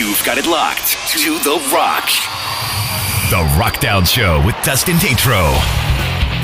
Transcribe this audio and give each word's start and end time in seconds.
You've 0.00 0.24
got 0.24 0.38
it 0.38 0.46
locked 0.46 0.96
to 1.08 1.38
The 1.40 1.60
Rock. 1.74 2.06
The 3.28 3.44
Rockdown 3.60 4.08
Show 4.08 4.42
with 4.46 4.56
Dustin 4.64 4.96
Tatro. 4.96 5.52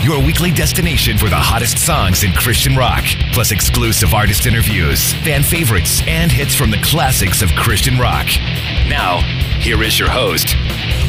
Your 0.04 0.22
weekly 0.22 0.50
destination 0.50 1.17
for 1.17 1.31
the 1.31 1.36
hottest 1.36 1.79
songs 1.79 2.23
in 2.23 2.33
Christian 2.33 2.77
rock, 2.77 3.03
plus 3.33 3.53
exclusive 3.53 4.13
artist 4.13 4.45
interviews, 4.45 5.15
fan 5.25 5.42
favorites, 5.42 6.03
and 6.07 6.31
hits 6.31 6.55
from 6.55 6.71
the 6.71 6.83
classics 6.83 7.41
of 7.41 7.49
Christian 7.53 7.99
rock. 7.99 8.27
Now, 8.90 9.22
here 9.59 9.82
is 9.82 9.98
your 9.98 10.11
host, 10.11 10.48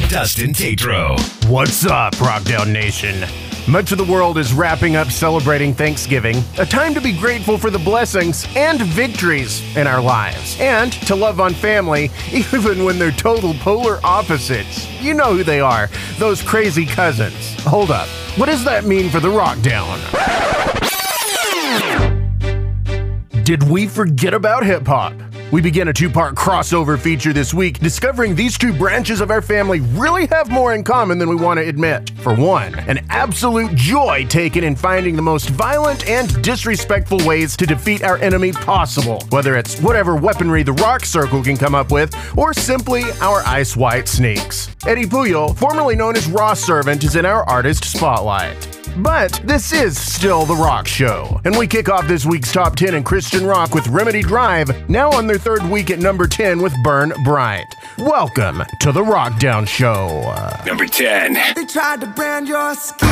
Dustin 0.09 0.53
Tatro. 0.53 1.17
What's 1.47 1.85
up, 1.85 2.15
Rockdown 2.15 2.71
Nation? 2.71 3.25
Much 3.69 3.91
of 3.91 3.97
the 3.97 4.03
world 4.05 4.37
is 4.37 4.53
wrapping 4.53 4.95
up 4.95 5.11
celebrating 5.11 5.73
Thanksgiving, 5.73 6.37
a 6.57 6.65
time 6.65 6.93
to 6.93 7.01
be 7.01 7.11
grateful 7.11 7.57
for 7.57 7.69
the 7.69 7.77
blessings 7.77 8.47
and 8.55 8.81
victories 8.81 9.61
in 9.75 9.85
our 9.87 10.01
lives, 10.01 10.57
and 10.61 10.93
to 10.93 11.13
love 11.13 11.41
on 11.41 11.53
family 11.53 12.09
even 12.31 12.85
when 12.85 12.97
they're 12.97 13.11
total 13.11 13.53
polar 13.55 13.99
opposites. 14.05 14.89
You 15.01 15.15
know 15.15 15.35
who 15.35 15.43
they 15.43 15.59
are, 15.59 15.89
those 16.17 16.41
crazy 16.41 16.85
cousins. 16.85 17.61
Hold 17.63 17.91
up, 17.91 18.07
what 18.37 18.45
does 18.45 18.63
that 18.63 18.85
mean 18.85 19.09
for 19.09 19.19
the 19.19 19.27
Rockdown? 19.27 19.97
Did 23.43 23.63
we 23.63 23.85
forget 23.85 24.33
about 24.33 24.65
hip 24.65 24.87
hop? 24.87 25.13
We 25.49 25.61
begin 25.61 25.87
a 25.87 25.93
two 25.93 26.09
part 26.09 26.35
crossover 26.35 26.99
feature 26.99 27.31
this 27.31 27.53
week, 27.53 27.79
discovering 27.79 28.35
these 28.35 28.57
two 28.57 28.73
branches 28.73 29.21
of 29.21 29.31
our 29.31 29.41
family 29.41 29.79
really 29.79 30.25
have 30.27 30.49
more 30.49 30.73
in 30.73 30.83
common 30.83 31.17
than 31.19 31.29
we 31.29 31.37
want 31.37 31.57
to 31.57 31.65
admit. 31.65 32.09
For 32.17 32.35
one, 32.35 32.75
an 32.79 33.05
absolute 33.09 33.73
joy 33.73 34.25
taken 34.27 34.65
in 34.65 34.75
finding 34.75 35.15
the 35.15 35.21
most 35.21 35.49
violent 35.51 36.05
and 36.05 36.43
disrespectful 36.43 37.25
ways 37.25 37.55
to 37.57 37.65
defeat 37.65 38.03
our 38.03 38.17
enemy 38.17 38.51
possible, 38.51 39.23
whether 39.29 39.55
it's 39.55 39.79
whatever 39.79 40.17
weaponry 40.17 40.63
the 40.63 40.73
Rock 40.73 41.05
Circle 41.05 41.41
can 41.43 41.55
come 41.55 41.75
up 41.75 41.93
with, 41.93 42.13
or 42.37 42.53
simply 42.53 43.03
our 43.21 43.41
ice 43.45 43.77
white 43.77 44.09
snakes. 44.09 44.75
Eddy 44.85 45.05
Puyol, 45.05 45.57
formerly 45.57 45.95
known 45.95 46.17
as 46.17 46.27
Rawsrvant, 46.27 47.05
is 47.05 47.15
in 47.15 47.25
our 47.25 47.43
artist 47.43 47.85
spotlight. 47.85 48.76
But 48.99 49.39
this 49.43 49.73
is 49.73 49.95
still 49.95 50.45
The 50.45 50.55
Rock 50.55 50.87
Show, 50.87 51.39
and 51.45 51.55
we 51.55 51.67
kick 51.67 51.87
off 51.87 52.07
this 52.07 52.25
week's 52.25 52.51
top 52.51 52.75
10 52.75 52.95
in 52.95 53.03
Christian 53.03 53.45
rock 53.45 53.75
with 53.75 53.87
Remedy 53.89 54.23
Drive, 54.23 54.89
now 54.89 55.11
on 55.11 55.27
their 55.27 55.37
third 55.37 55.63
week 55.69 55.91
at 55.91 55.99
number 55.99 56.25
10 56.25 56.59
with 56.63 56.73
Burn 56.83 57.13
Bright. 57.23 57.67
Welcome 57.99 58.63
to 58.79 58.91
The 58.91 59.03
Rockdown 59.03 59.67
Show. 59.67 60.33
Number 60.65 60.87
10. 60.87 61.33
They 61.55 61.65
tried 61.65 62.01
to 62.01 62.07
brand 62.07 62.47
your 62.47 62.73
skin. 62.73 63.07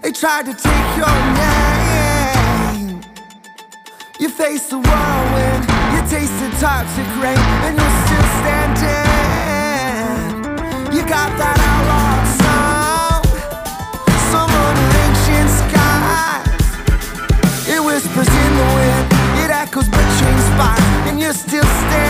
They 0.00 0.12
tried 0.12 0.46
to 0.46 0.54
take 0.54 0.96
your 0.96 1.14
name. 1.36 3.02
You 4.18 4.30
face 4.30 4.68
the 4.68 4.78
whirlwind. 4.78 5.64
You 5.92 6.00
tasted 6.08 6.52
toxic 6.58 7.06
rain, 7.20 7.36
and 7.36 7.76
you're 7.76 8.06
still 8.06 8.28
standing. 8.40 8.96
You 10.96 11.02
got 11.06 11.36
that 11.36 11.77
the 18.58 18.66
wind. 18.74 19.06
It 19.42 19.50
echoes 19.50 19.88
between 19.88 20.38
spires, 20.50 21.08
and 21.08 21.20
you're 21.20 21.32
still 21.32 21.68
standing. 21.80 22.07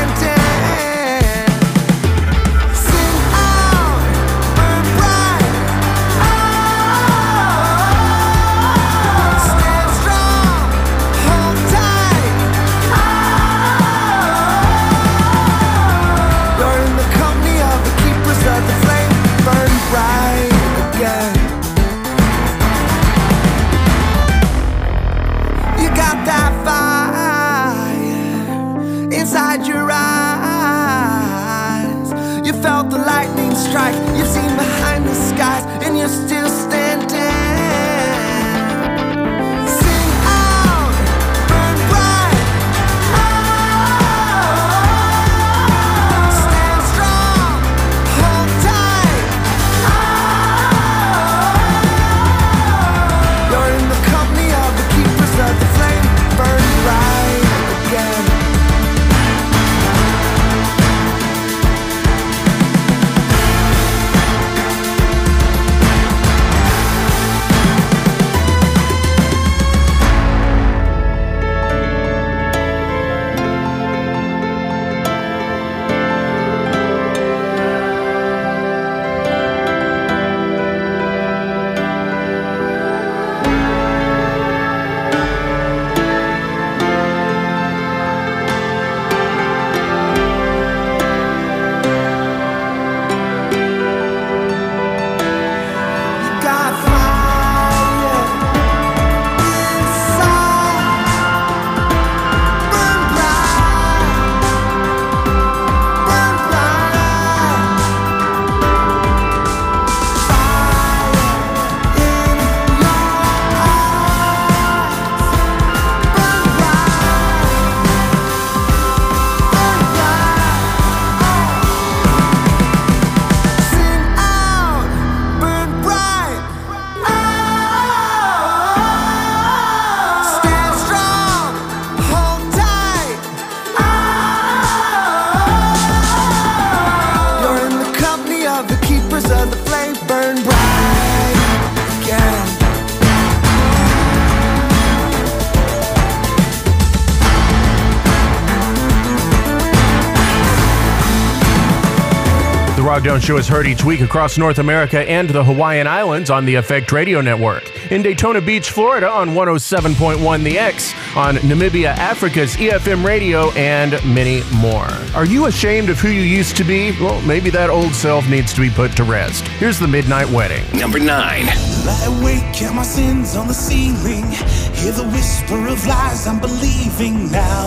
The 153.19 153.25
Rockdown 153.25 153.27
Show 153.27 153.37
is 153.39 153.49
heard 153.49 153.67
each 153.67 153.83
week 153.83 154.01
across 154.01 154.39
North 154.39 154.61
America 154.61 155.01
and 155.01 155.29
the 155.29 155.43
Hawaiian 155.43 155.89
Islands 155.89 156.31
on 156.31 156.45
the 156.45 156.55
Effect 156.55 156.93
Radio 156.93 157.21
Network. 157.21 157.65
In 157.91 158.01
Daytona 158.01 158.41
Beach, 158.41 158.71
Florida 158.71 159.11
on 159.11 159.31
107.1 159.31 160.45
The 160.45 160.57
X, 160.57 160.95
on 161.17 161.35
Namibia, 161.39 161.97
Africa's 161.97 162.55
EFM 162.55 163.05
Radio, 163.05 163.51
and 163.53 163.93
many 164.05 164.45
more. 164.59 164.87
Are 165.17 165.25
you 165.25 165.47
ashamed 165.47 165.91
of 165.91 165.99
who 165.99 166.11
you 166.11 166.21
used 166.21 166.57
to 166.59 166.65
be? 166.65 166.93
Well, 167.01 167.21
maybe 167.23 167.51
that 167.51 167.71
old 167.71 167.93
self 167.93 168.29
needs 168.29 168.53
to 168.53 168.61
be 168.61 168.71
put 168.71 168.97
to 168.99 169.03
rest. 169.03 169.49
Here's 169.59 169.81
the 169.81 169.89
Midnight 169.89 170.31
Wedding. 170.31 170.65
Number 170.79 171.01
9. 171.01 171.09
Lie 171.09 172.21
awake, 172.21 172.55
count 172.55 172.77
my 172.77 172.85
sins 172.85 173.35
on 173.35 173.49
the 173.49 173.55
ceiling. 173.55 174.31
Hear 174.77 174.93
the 174.93 175.09
whisper 175.13 175.67
of 175.67 175.85
lies 175.89 176.29
I'm 176.29 176.39
believing 176.39 177.33
now. 177.33 177.67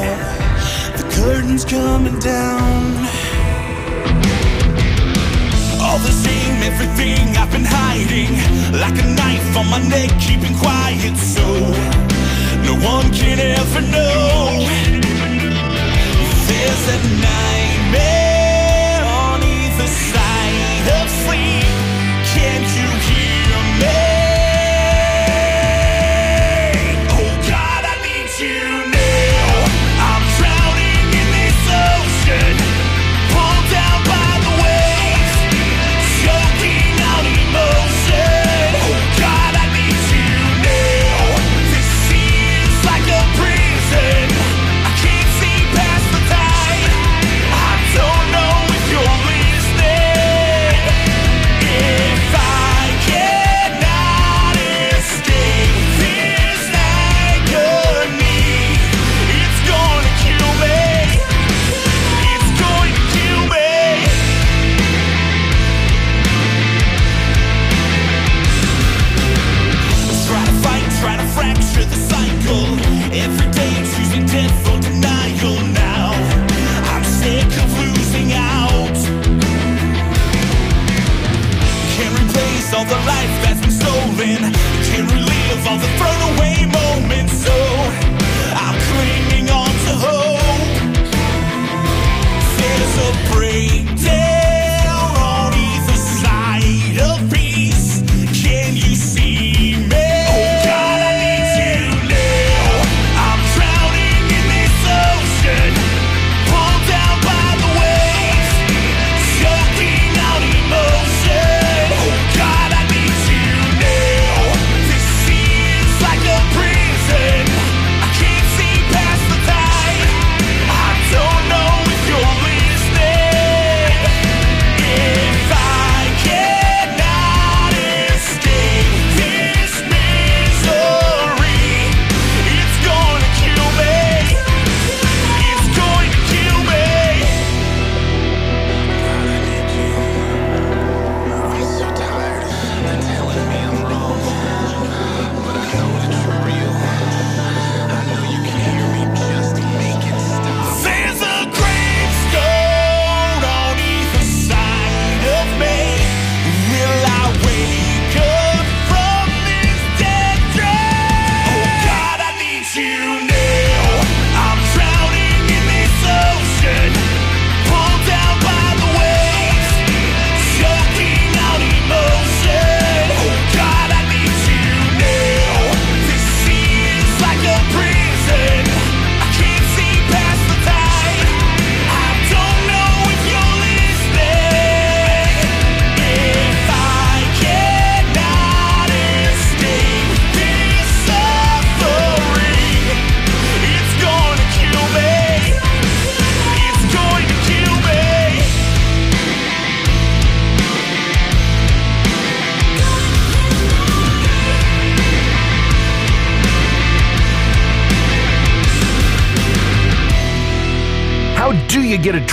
The 0.96 1.04
curtain's 1.14 1.66
coming 1.66 2.18
down. 2.20 3.21
All 5.92 6.00
the 6.00 6.10
same, 6.10 6.64
everything 6.64 7.36
I've 7.36 7.52
been 7.52 7.66
hiding. 7.66 8.32
Like 8.80 8.98
a 8.98 9.06
knife 9.06 9.58
on 9.58 9.68
my 9.70 9.82
neck, 9.90 10.10
keeping 10.22 10.56
quiet 10.58 11.18
so 11.18 11.44
no 12.64 12.76
one 12.80 13.12
can 13.12 13.38
ever 13.40 13.82
know. 13.82 14.64
There's 16.48 16.86
a 16.96 16.98
night 17.20 17.61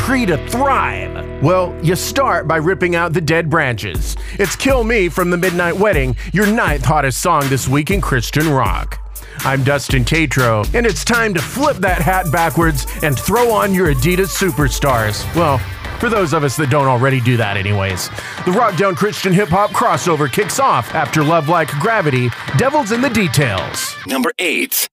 tree 0.09 0.25
to 0.25 0.39
thrive? 0.49 1.43
Well, 1.43 1.79
you 1.85 1.95
start 1.95 2.49
by 2.49 2.57
ripping 2.57 2.97
out 2.97 3.13
the 3.13 3.21
dead 3.21 3.51
branches. 3.51 4.17
It's 4.39 4.57
Kill 4.57 4.83
Me 4.83 5.11
from 5.11 5.29
the 5.29 5.37
Midnight 5.37 5.77
Wedding, 5.77 6.17
your 6.33 6.47
ninth 6.47 6.83
hottest 6.83 7.21
song 7.21 7.47
this 7.51 7.69
week 7.69 7.91
in 7.91 8.01
Christian 8.01 8.49
rock. 8.49 8.99
I'm 9.41 9.63
Dustin 9.65 10.07
Tatro, 10.07 10.65
and 10.73 10.87
it's 10.87 11.05
time 11.05 11.35
to 11.35 11.43
flip 11.43 11.77
that 11.79 12.01
hat 12.01 12.33
backwards 12.33 12.87
and 13.03 13.19
throw 13.19 13.51
on 13.51 13.75
your 13.75 13.93
Adidas 13.93 14.35
Superstars. 14.35 15.23
Well, 15.37 15.59
for 15.99 16.09
those 16.09 16.33
of 16.33 16.43
us 16.43 16.57
that 16.57 16.71
don't 16.71 16.87
already 16.87 17.21
do 17.21 17.37
that, 17.37 17.59
anyways. 17.59 18.09
The 18.47 18.53
Rockdown 18.53 18.97
Christian 18.97 19.35
Hip 19.35 19.51
Hop 19.51 19.73
crossover 19.73 20.33
kicks 20.33 20.59
off 20.59 20.95
after 20.95 21.23
Love 21.23 21.51
Like 21.51 21.69
Gravity, 21.81 22.31
Devil's 22.57 22.93
in 22.93 23.03
the 23.03 23.11
Details. 23.11 23.95
Number 24.07 24.33
8. 24.39 24.89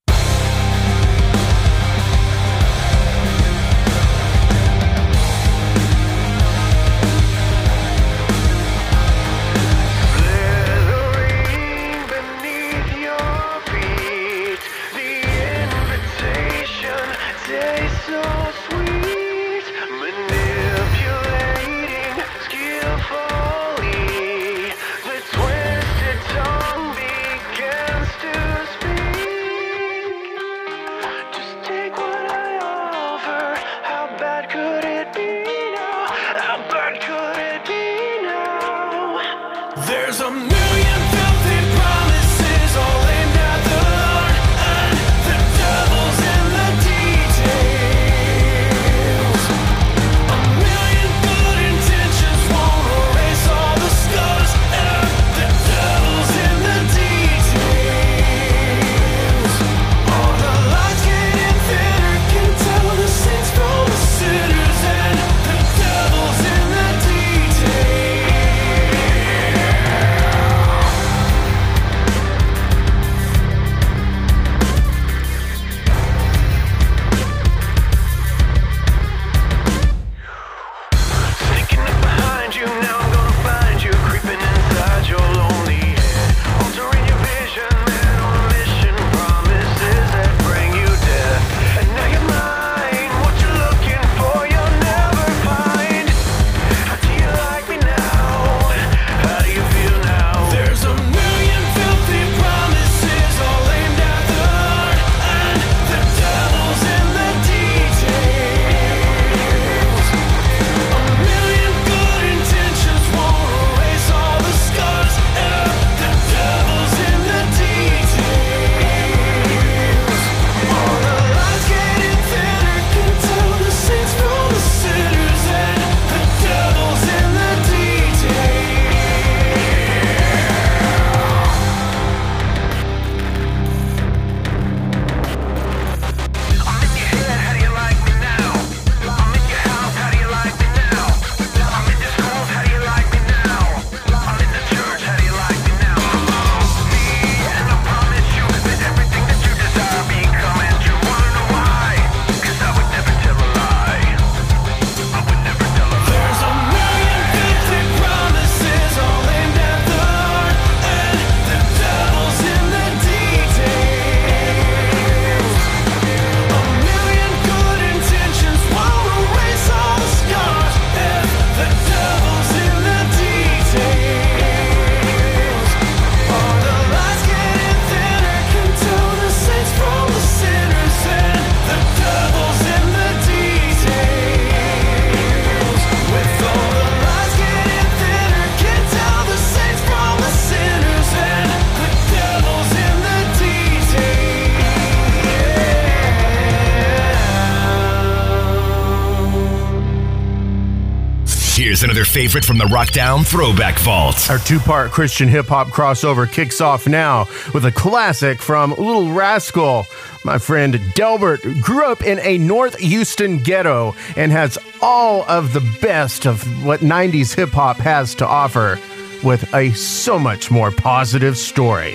Favorite 202.26 202.44
from 202.44 202.58
the 202.58 202.64
Rockdown 202.64 203.24
Throwback 203.24 203.78
Vault. 203.78 204.28
Our 204.28 204.38
two 204.38 204.58
part 204.58 204.90
Christian 204.90 205.28
hip 205.28 205.46
hop 205.46 205.68
crossover 205.68 206.28
kicks 206.28 206.60
off 206.60 206.88
now 206.88 207.28
with 207.54 207.64
a 207.64 207.70
classic 207.70 208.42
from 208.42 208.72
Li'l 208.72 209.14
Raskull. 209.14 209.86
My 210.24 210.38
friend 210.38 210.80
Delbert 210.96 211.42
grew 211.60 211.86
up 211.86 212.02
in 212.02 212.18
a 212.18 212.36
North 212.38 212.76
Houston 212.78 213.38
ghetto 213.38 213.94
and 214.16 214.32
has 214.32 214.58
all 214.82 215.22
of 215.28 215.52
the 215.52 215.60
best 215.80 216.26
of 216.26 216.42
what 216.64 216.80
90s 216.80 217.32
hip 217.32 217.50
hop 217.50 217.76
has 217.76 218.16
to 218.16 218.26
offer 218.26 218.80
with 219.22 219.48
a 219.54 219.70
so 219.74 220.18
much 220.18 220.50
more 220.50 220.72
positive 220.72 221.38
story. 221.38 221.94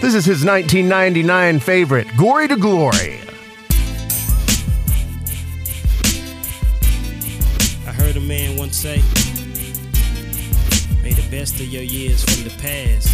This 0.00 0.14
is 0.14 0.24
his 0.24 0.44
1999 0.44 1.58
favorite, 1.58 2.06
Gory 2.16 2.46
to 2.46 2.56
Glory. 2.56 3.18
I 7.84 7.92
heard 7.92 8.16
a 8.16 8.20
man 8.20 8.56
once 8.56 8.76
say, 8.76 8.98
May 8.98 9.00
the 9.00 9.21
best 11.32 11.54
of 11.60 11.66
your 11.68 11.82
years 11.82 12.22
from 12.24 12.44
the 12.44 12.54
past 12.60 13.08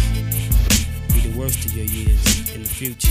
be 1.13 1.21
the 1.21 1.39
worst 1.39 1.65
of 1.65 1.73
your 1.73 1.85
years 1.85 2.53
in 2.53 2.63
the 2.63 2.67
future. 2.67 3.07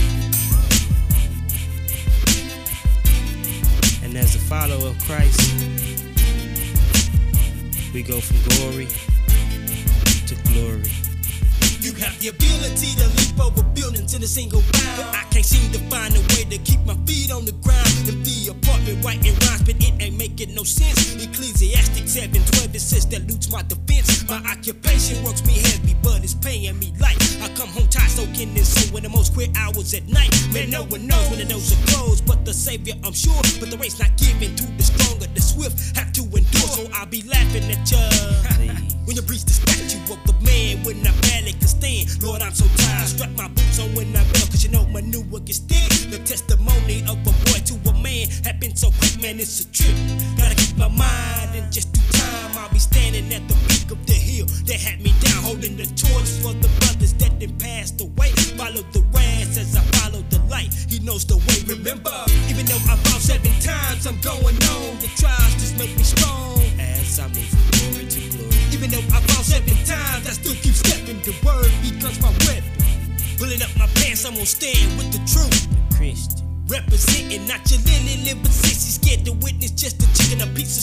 And 4.04 4.14
as 4.18 4.34
a 4.34 4.38
follower 4.38 4.88
of 4.88 4.98
Christ, 5.04 5.40
we 7.94 8.02
go 8.02 8.20
from 8.20 8.36
glory 8.52 8.88
to 10.26 10.34
glory. 10.52 10.92
You 11.80 11.94
have 12.04 12.20
the 12.20 12.28
ability 12.28 12.92
to 13.00 13.08
leap 13.16 13.40
over 13.40 13.62
buildings 13.62 14.12
in 14.12 14.22
a 14.22 14.26
single 14.26 14.60
bound. 14.60 14.96
But 14.98 15.06
I 15.16 15.24
can't 15.30 15.42
seem 15.42 15.72
to 15.72 15.78
find 15.88 16.14
a 16.14 16.20
way 16.20 16.44
to 16.50 16.58
keep 16.58 16.80
my 16.84 16.94
feet 17.06 17.32
on 17.32 17.46
the 17.46 17.52
ground. 17.52 17.67
If 18.08 18.16
the 18.24 18.52
apartment 18.52 19.04
writing 19.04 19.34
rhymes, 19.46 19.62
but 19.62 19.76
it 19.80 19.94
ain't 20.00 20.16
making 20.18 20.54
no 20.54 20.64
sense. 20.64 21.14
Ecclesiastic 21.16 22.08
7 22.08 22.32
12, 22.32 22.74
it 22.74 22.80
says 22.80 23.06
that 23.08 23.26
loots 23.26 23.50
my 23.50 23.62
defense. 23.62 24.28
My 24.28 24.42
occupation 24.50 25.22
works 25.24 25.44
me 25.46 25.54
heavy, 25.54 25.96
but 26.02 26.22
it's 26.22 26.34
paying 26.34 26.78
me 26.78 26.92
life. 27.00 27.18
I 27.42 27.48
come 27.54 27.68
home 27.68 27.88
tired, 27.88 28.10
soaking 28.10 28.56
in 28.56 28.64
soon 28.64 28.92
when 28.92 29.02
the 29.02 29.08
most 29.08 29.34
queer 29.34 29.48
hours 29.56 29.94
at 29.94 30.06
night. 30.08 30.32
Man, 30.52 30.70
no 30.70 30.84
one 30.84 31.06
knows 31.06 31.28
when 31.30 31.38
the 31.38 31.46
nose 31.46 31.72
are 31.72 31.86
closed, 31.86 32.26
but 32.26 32.44
the 32.44 32.52
savior, 32.52 32.94
I'm 33.04 33.12
sure. 33.12 33.40
But 33.60 33.70
the 33.70 33.78
race 33.78 33.98
not 33.98 34.16
given 34.16 34.56
to 34.56 34.66
the 34.76 34.82
stronger, 34.82 35.26
the 35.26 35.40
swift 35.40 35.96
have 35.96 36.12
to 36.12 36.22
endure. 36.22 36.68
So 36.76 36.88
I'll 36.92 37.06
be 37.06 37.22
laughing 37.22 37.70
at 37.70 37.90
ya. 37.90 38.97
When 39.08 39.16
you 39.16 39.22
reach 39.22 39.46
the 39.46 39.56
statue 39.56 40.04
of 40.12 40.20
the 40.28 40.36
man, 40.44 40.84
when 40.84 41.00
I 41.00 41.16
barely 41.24 41.56
can 41.56 41.64
stand. 41.64 42.22
Lord, 42.22 42.42
I'm 42.42 42.52
so 42.52 42.68
tired. 42.76 43.08
Strap 43.08 43.30
my 43.40 43.48
boots 43.48 43.80
on 43.80 43.88
when 43.96 44.12
I 44.12 44.20
bail, 44.36 44.44
cause 44.52 44.62
you 44.62 44.68
know 44.68 44.84
my 44.92 45.00
new 45.00 45.22
work 45.32 45.48
is 45.48 45.60
dead. 45.60 45.88
The 46.12 46.20
testimony 46.28 47.00
of 47.08 47.16
a 47.24 47.32
boy 47.48 47.56
to 47.72 47.74
a 47.88 47.92
man 48.04 48.28
happened 48.44 48.76
so 48.76 48.92
quick, 49.00 49.16
man, 49.16 49.40
it's 49.40 49.64
a 49.64 49.72
trip. 49.72 49.96
Gotta 50.36 50.54
keep 50.56 50.76
my 50.76 50.92
mind 50.92 51.56
and 51.56 51.72
just 51.72 51.88
do 51.96 52.04
time. 52.20 52.52
I'll 52.60 52.68
be 52.68 52.78
standing 52.78 53.32
at 53.32 53.48
the 53.48 53.56
peak 53.72 53.88
of 53.90 53.96
the 54.04 54.12
hill 54.12 54.44
that 54.68 54.76
had 54.76 55.00
me 55.00 55.16
down, 55.24 55.40
holding 55.40 55.80
the 55.80 55.88
torch 55.96 56.28
for 56.44 56.52
the 56.52 56.68
brothers 56.84 57.14
that 57.16 57.32
then 57.40 57.56
passed 57.56 58.02
away. 58.02 58.28
Follow 58.60 58.84
the 58.92 59.00
rats 59.16 59.56
as 59.56 59.72
I 59.72 59.80
follow 59.96 60.20
the 60.28 60.38
light. 60.52 60.68
He 60.84 61.00
knows 61.00 61.24
the 61.24 61.40
way, 61.48 61.64
remember? 61.64 62.12
Even 62.52 62.68
though 62.68 62.84
I 62.84 63.00
bounced 63.08 63.32
seven 63.32 63.56
times, 63.64 64.04
I'm 64.04 64.20
going 64.20 64.60
on. 64.76 65.00
The 65.00 65.08
trials 65.16 65.56
just 65.56 65.78
make 65.80 65.96
me 65.96 66.04
strong 66.04 66.60
as 66.76 67.18
I 67.18 67.24
move 67.28 67.48
forward 67.72 68.10
to 68.10 68.27
even 68.72 68.90
though 68.90 69.04
I 69.14 69.20
fall 69.28 69.42
seven 69.42 69.74
times, 69.84 70.28
I 70.28 70.32
still 70.36 70.54
keep 70.54 70.74
stepping. 70.74 71.20
The 71.24 71.32
word 71.44 71.72
becomes 71.82 72.20
my 72.20 72.30
weapon. 72.46 72.64
Pulling 73.38 73.62
up 73.62 73.72
my 73.78 73.86
pants, 73.98 74.24
I'm 74.24 74.34
gonna 74.34 74.46
stand 74.46 74.98
with 74.98 75.10
the 75.12 75.22
truth. 75.24 75.68
The 75.70 75.96
Christian. 75.96 76.46
Representing 76.68 77.48
not 77.48 77.64
your 77.70 77.80
lily 77.80 78.28
liver 78.28 78.52
sissy 78.52 79.00
scared 79.00 79.24
to 79.24 79.32
witness 79.32 79.72
just 79.72 80.02
a 80.04 80.08
chicken 80.12 80.44
a 80.44 80.46
piece 80.54 80.77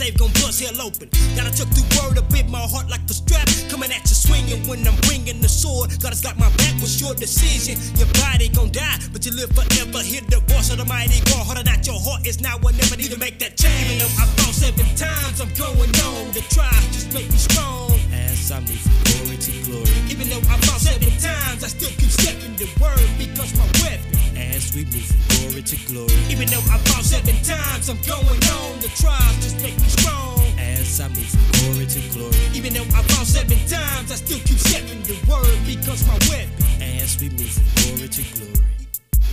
they 0.00 0.10
gon' 0.16 0.32
bust 0.40 0.64
hell 0.64 0.80
open. 0.80 1.12
Gotta 1.36 1.52
tuck 1.52 1.68
the 1.76 1.84
word 2.00 2.16
up 2.16 2.32
in 2.32 2.50
my 2.50 2.64
heart 2.64 2.88
like 2.88 3.04
the 3.06 3.12
strap. 3.12 3.44
Coming 3.68 3.92
at 3.92 4.00
you 4.08 4.16
swinging 4.16 4.64
when 4.66 4.80
I'm 4.88 4.96
bringing 5.04 5.44
the 5.44 5.48
sword. 5.48 5.92
God 6.00 6.16
has 6.16 6.24
got 6.24 6.40
my 6.40 6.48
back, 6.56 6.72
what's 6.80 6.96
your 6.96 7.14
decision? 7.14 7.76
Your 8.00 8.08
body 8.16 8.48
gon' 8.48 8.72
die, 8.72 8.96
but 9.12 9.28
you 9.28 9.32
live 9.36 9.52
forever. 9.52 10.00
Hear 10.00 10.24
the 10.24 10.40
voice 10.48 10.72
of 10.72 10.80
the 10.80 10.88
mighty 10.88 11.20
God. 11.28 11.44
Harder 11.44 11.68
not 11.68 11.84
your 11.86 12.00
heart 12.00 12.26
is 12.26 12.40
now 12.40 12.56
or 12.64 12.72
never 12.72 12.96
need 12.96 13.12
to 13.12 13.20
make 13.20 13.38
that 13.44 13.60
change. 13.60 13.92
Even 13.92 14.00
though 14.00 14.14
I 14.16 14.24
fall 14.40 14.52
seven 14.56 14.88
times, 14.96 15.36
I'm 15.36 15.52
going 15.52 15.92
on. 16.08 16.32
The 16.32 16.42
trials 16.48 16.88
just 16.96 17.12
make 17.12 17.28
me 17.28 17.36
strong. 17.36 17.92
As 18.08 18.48
I 18.48 18.64
move 18.64 18.80
from 18.80 18.96
glory 19.04 19.36
to 19.36 19.52
glory. 19.68 20.00
Even 20.08 20.32
though 20.32 20.44
I 20.48 20.56
fall 20.64 20.80
seven 20.80 21.12
times, 21.20 21.60
I 21.60 21.68
still 21.68 21.92
keep 22.00 22.08
stepping. 22.08 22.56
The 22.56 22.72
word 22.80 23.04
because 23.20 23.52
my 23.52 23.68
weapon. 23.84 24.16
As 24.32 24.72
we 24.72 24.88
move 24.88 25.29
glory 25.60 25.62
to 25.62 25.92
glory. 25.92 26.22
Even 26.30 26.48
though 26.48 26.72
I 26.72 26.78
fall 26.78 27.02
seven 27.02 27.34
times, 27.42 27.88
I'm 27.88 28.00
going 28.02 28.26
on. 28.28 28.80
The 28.80 28.90
trials 28.96 29.36
just 29.36 29.62
make 29.62 29.76
me 29.78 29.88
strong. 29.88 30.40
As 30.58 31.00
I 31.00 31.08
move 31.08 31.26
from 31.26 31.72
glory 31.72 31.86
to 31.86 32.00
glory. 32.10 32.36
Even 32.54 32.72
though 32.74 32.96
I 32.96 33.02
fall 33.02 33.24
seven 33.24 33.58
times, 33.68 34.10
I 34.10 34.16
still 34.16 34.38
keep 34.38 34.58
stepping. 34.58 35.02
The 35.02 35.18
word 35.30 35.58
becomes 35.66 36.06
my 36.06 36.14
weapon. 36.30 36.50
As 36.80 37.20
we 37.20 37.30
move 37.30 37.50
from 37.50 37.96
glory 37.96 38.08
to 38.08 38.22
glory. 38.34 38.54